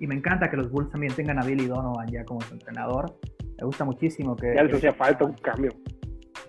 [0.00, 3.18] Y me encanta que los Bulls también tengan a Billy Donovan ya como su entrenador.
[3.58, 4.54] Me gusta muchísimo que...
[4.54, 5.72] Ya les hacía falta un cambio.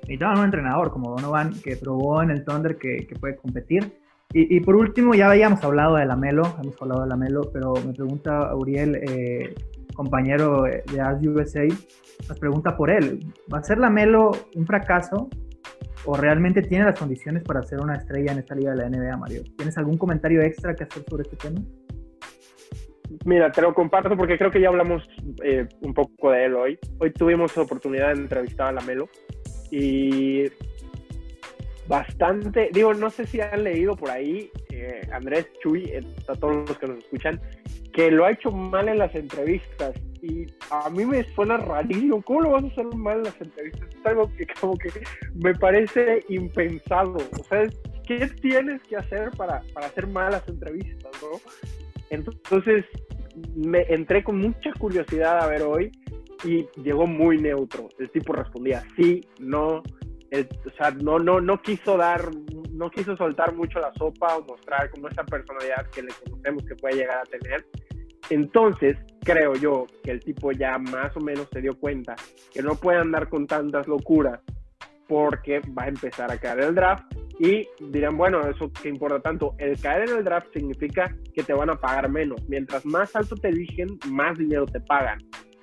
[0.01, 3.99] Necesitaban un entrenador como Donovan que probó en el Thunder que, que puede competir.
[4.31, 7.73] Y, por último, ya habíamos hablado de la Melo, hemos hablado de la Melo, pero
[7.83, 9.55] me pregunta Uriel, eh,
[9.95, 11.67] compañero de As USA,
[12.27, 15.29] nos pregunta por él, ¿va a ser la Melo un fracaso
[16.05, 19.17] o realmente tiene las condiciones para ser una estrella en esta liga de la NBA,
[19.17, 19.41] Mario?
[19.57, 21.61] ¿Tienes algún comentario extra que hacer sobre este tema?
[23.29, 25.07] Mira, te lo comparto porque creo que ya hablamos
[25.43, 26.79] eh, un poco de él hoy.
[26.97, 29.07] Hoy tuvimos la oportunidad de entrevistar a la Melo
[29.69, 30.45] y
[31.87, 36.67] bastante, digo, no sé si han leído por ahí, eh, Andrés Chuy, eh, a todos
[36.67, 37.39] los que nos escuchan,
[37.93, 39.93] que lo ha hecho mal en las entrevistas.
[40.23, 42.23] Y a mí me suena rarísimo.
[42.23, 43.89] ¿Cómo lo vas a hacer mal en las entrevistas?
[43.89, 44.89] Es algo que como que
[45.35, 47.17] me parece impensado.
[47.39, 47.67] O sea,
[48.07, 51.39] ¿qué tienes que hacer para, para hacer malas entrevistas, no?
[52.09, 52.85] Entonces,
[53.55, 55.91] me entré con mucha curiosidad a ver hoy
[56.43, 57.89] y llegó muy neutro.
[57.97, 62.29] El tipo respondía sí, no, o sea, no, no, no quiso dar,
[62.71, 66.75] no quiso soltar mucho la sopa o mostrar como esa personalidad que le conocemos que
[66.75, 67.65] puede llegar a tener.
[68.29, 72.15] Entonces, creo yo que el tipo ya más o menos se dio cuenta
[72.53, 74.39] que no puede andar con tantas locuras
[75.09, 77.03] porque va a empezar a caer el draft
[77.39, 79.55] y dirán, bueno, eso que importa tanto.
[79.57, 82.41] El caer en el draft significa que te van a pagar menos.
[82.47, 85.17] Mientras más alto te eligen, más dinero te pagan.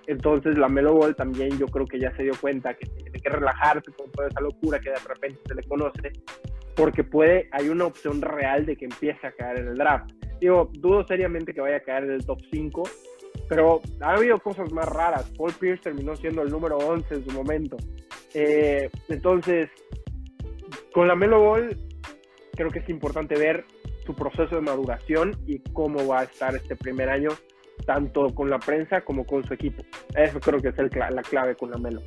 [0.07, 3.29] Entonces la Melo Ball también yo creo que ya se dio cuenta que tiene que
[3.29, 6.13] relajarse con toda esa locura que de repente se le conoce,
[6.75, 10.11] porque puede, hay una opción real de que empiece a caer en el draft.
[10.41, 12.83] Digo, dudo seriamente que vaya a caer en el top 5,
[13.49, 15.31] pero ha habido cosas más raras.
[15.37, 17.77] Paul Pierce terminó siendo el número 11 en su momento.
[18.39, 19.71] Eh, entonces,
[20.93, 21.75] con la Melo Ball,
[22.53, 23.65] creo que es importante ver
[24.05, 27.31] su proceso de maduración y cómo va a estar este primer año
[27.87, 29.83] tanto con la prensa como con su equipo.
[30.15, 32.03] Eso creo que es la clave con la Melo.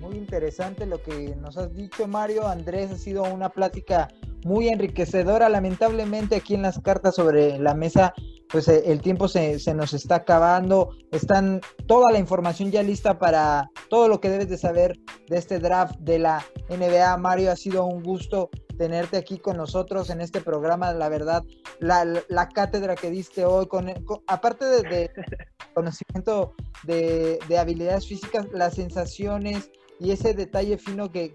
[0.00, 2.48] Muy interesante lo que nos has dicho, Mario.
[2.48, 4.08] Andrés, ha sido una plática
[4.44, 5.48] muy enriquecedora.
[5.48, 8.12] Lamentablemente aquí en las cartas sobre la mesa,
[8.50, 10.90] pues eh, el tiempo se, se, nos está acabando.
[11.10, 15.58] Están toda la información ya lista para todo lo que debes de saber de este
[15.58, 17.16] draft de la NBA.
[17.18, 20.92] Mario, ha sido un gusto tenerte aquí con nosotros en este programa.
[20.94, 21.42] La verdad,
[21.80, 23.92] la, cátedra que diste hoy, con,
[24.26, 25.10] aparte de,
[25.74, 29.70] conocimiento de, habilidades físicas, las sensaciones
[30.00, 31.32] y ese detalle fino que,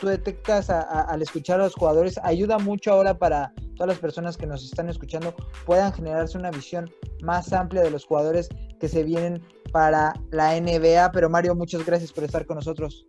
[0.00, 4.46] tú detectas al escuchar a los jugadores ayuda mucho ahora para todas las personas que
[4.46, 6.90] nos están escuchando puedan generarse una visión
[7.22, 8.48] más amplia de los jugadores
[8.80, 11.12] que se vienen para la NBA.
[11.12, 13.06] Pero Mario, muchas gracias por estar con nosotros.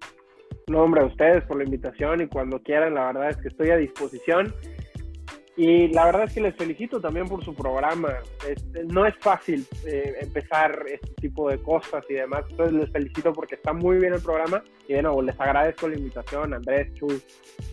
[0.67, 3.69] No, hombre, a ustedes por la invitación y cuando quieran, la verdad es que estoy
[3.69, 4.53] a disposición.
[5.57, 8.13] Y la verdad es que les felicito también por su programa.
[8.89, 12.45] no es fácil eh, empezar este tipo de cosas y demás.
[12.51, 14.63] Entonces les felicito porque está muy bien el programa.
[14.87, 17.19] Y bueno, les agradezco la invitación, Andrés, Chuy,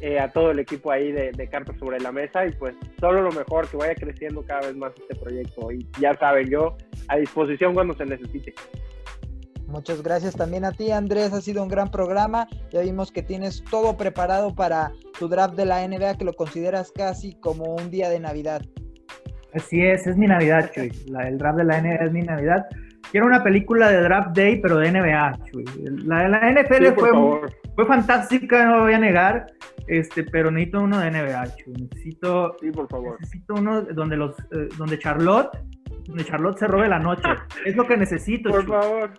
[0.00, 2.46] eh, a todo el equipo ahí de, de, Cartas sobre la Mesa.
[2.46, 5.70] Y pues solo lo mejor, que vaya creciendo cada vez más este proyecto.
[5.70, 6.78] Y ya saben, yo
[7.08, 8.54] a disposición cuando se necesite.
[9.66, 11.32] Muchas gracias también a ti, Andrés.
[11.32, 12.46] Ha sido un gran programa.
[12.70, 16.92] Ya vimos que tienes todo preparado para tu draft de la NBA, que lo consideras
[16.92, 18.62] casi como un día de Navidad.
[19.54, 20.90] Así es, es mi Navidad, Chuy.
[21.26, 22.66] el draft de la NBA es mi Navidad.
[23.10, 25.64] Quiero una película de Draft Day, pero de NBA, Chuy.
[26.04, 27.10] La de la NFL fue,
[27.76, 29.46] fue fantástica, no lo voy a negar,
[29.86, 31.74] este, pero necesito uno de NBA, Chuy.
[31.74, 33.16] Necesito, sí, por favor.
[33.20, 35.56] necesito uno donde, los, eh, donde Charlotte
[36.06, 37.28] donde Charlotte se robe la noche.
[37.64, 38.50] es lo que necesito.
[38.50, 39.10] Por favor.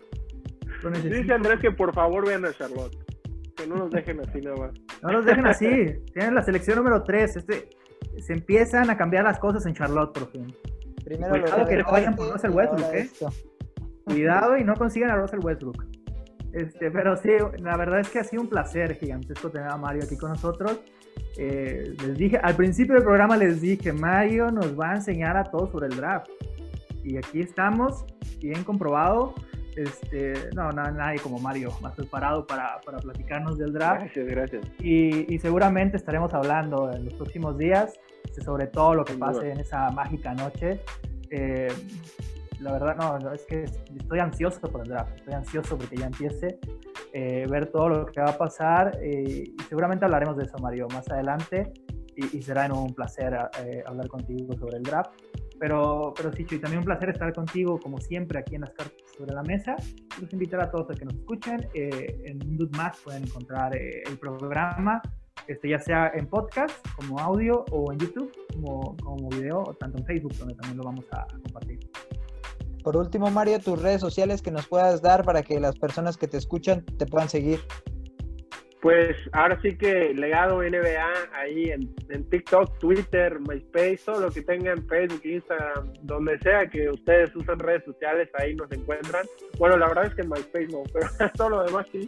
[0.92, 2.96] Dice Andrés que por favor vean a Charlotte.
[3.56, 4.72] Que no nos dejen así nada más.
[5.02, 5.68] No nos dejen así.
[6.14, 7.38] Tienen la selección número 3.
[7.38, 7.70] Este,
[8.22, 10.54] se empiezan a cambiar las cosas en Charlotte por fin.
[11.04, 13.10] Primero Cuidado que no vayan por Russell Westbrook, ¿eh?
[14.06, 15.86] Cuidado y no consigan a Russell Westbrook.
[16.54, 17.30] Este, pero sí,
[17.60, 20.80] la verdad es que ha sido un placer gigantesco tener a Mario aquí con nosotros.
[21.38, 25.44] Eh, les dije, al principio del programa les dije, Mario nos va a enseñar a
[25.44, 26.30] todos sobre el draft.
[27.04, 28.06] Y aquí estamos,
[28.40, 29.36] bien comprobado.
[29.76, 34.04] Este, no, nadie como Mario más preparado para, para platicarnos del draft.
[34.04, 34.66] Gracias, gracias.
[34.80, 39.52] Y, y, seguramente estaremos hablando en los próximos días este, sobre todo lo que pase
[39.52, 40.82] en esa mágica noche.
[41.30, 41.72] Eh,
[42.60, 46.60] la verdad, no, es que estoy ansioso por el draft, estoy ansioso porque ya empiece,
[47.14, 50.88] eh, ver todo lo que va a pasar eh, y seguramente hablaremos de eso, Mario,
[50.94, 51.74] más adelante
[52.16, 53.38] y, y será un placer
[53.86, 55.12] hablar contigo sobre el draft.
[55.60, 58.98] Pero, pero sí, Chuy, también un placer estar contigo, como siempre, aquí en las cartas
[59.18, 59.76] sobre la mesa.
[60.22, 61.68] Los invitar a todos a que nos escuchen.
[61.74, 62.40] Eh, en
[62.72, 65.02] Más pueden encontrar eh, el programa,
[65.48, 70.00] este, ya sea en podcast, como audio, o en YouTube, como, como video, o tanto
[70.00, 71.80] en Facebook, donde también lo vamos a compartir.
[72.84, 76.28] Por último, Mario, tus redes sociales que nos puedas dar para que las personas que
[76.28, 77.60] te escuchan te puedan seguir.
[78.86, 84.88] Pues ahora sí que legado NBA ahí en, TikTok, Twitter, MySpace, todo lo que tengan
[84.88, 89.26] Facebook, Instagram, donde sea que ustedes usen redes sociales, ahí nos encuentran.
[89.58, 92.08] Bueno, la verdad es que en MySpace no, pero todo lo demás sí.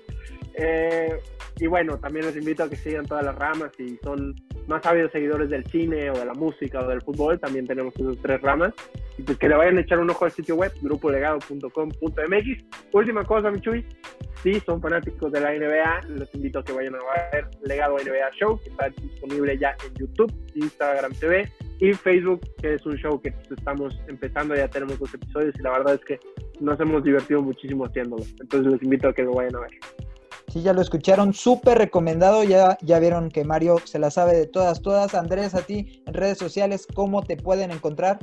[0.54, 1.20] Eh,
[1.60, 3.72] y bueno, también les invito a que sigan todas las ramas.
[3.78, 4.36] Si son
[4.68, 8.18] más ávidos seguidores del cine o de la música o del fútbol, también tenemos esas
[8.22, 8.74] tres ramas.
[9.18, 12.66] Y pues que le vayan a echar un ojo al sitio web, grupolegado.com.mx.
[12.94, 13.86] Última cosa, Michuy,
[14.44, 17.00] si son fanáticos de la NBA, les invito a que vayan a
[17.32, 22.76] ver Legado NBA Show, que está disponible ya en YouTube, Instagram TV y Facebook, que
[22.76, 26.20] es un show que estamos empezando, ya tenemos dos episodios y la verdad es que
[26.60, 28.24] nos hemos divertido muchísimo haciéndolo.
[28.40, 29.72] Entonces les invito a que lo vayan a ver.
[30.48, 34.48] Sí, ya lo escucharon, súper recomendado, ya, ya vieron que Mario se la sabe de
[34.48, 35.14] todas, todas.
[35.14, 38.18] Andrés, a ti en redes sociales, ¿cómo te pueden encontrar?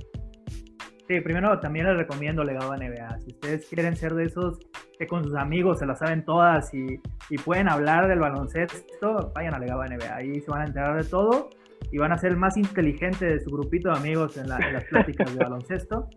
[1.07, 3.21] Sí, primero también les recomiendo Legado NBA.
[3.21, 4.59] Si ustedes quieren ser de esos
[4.99, 6.99] que con sus amigos se la saben todas y,
[7.29, 10.17] y pueden hablar del baloncesto, vayan a Legado NBA.
[10.17, 11.51] Ahí se van a enterar de todo
[11.93, 15.31] y van a ser más inteligente de su grupito de amigos en, en las pláticas
[15.35, 16.09] de baloncesto.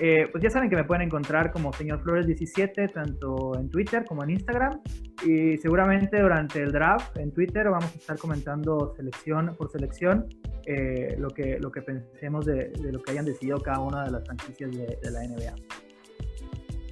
[0.00, 4.04] Eh, pues ya saben que me pueden encontrar como Señor Flores 17, tanto en Twitter
[4.04, 4.80] como en Instagram.
[5.26, 10.28] Y seguramente durante el draft en Twitter vamos a estar comentando selección por selección
[10.66, 14.24] eh, lo, que, lo que pensemos de, lo que hayan decidido cada una de las
[14.24, 15.54] franquicias de, la NBA.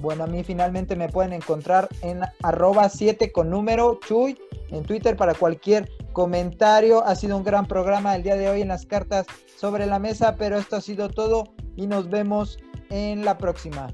[0.01, 4.39] Bueno, a mí finalmente me pueden encontrar en arroba 7 con número Chuy
[4.71, 7.05] en Twitter para cualquier comentario.
[7.05, 9.27] Ha sido un gran programa el día de hoy en las cartas
[9.57, 12.59] sobre la mesa, pero esto ha sido todo y nos vemos
[12.91, 13.89] en la próxima.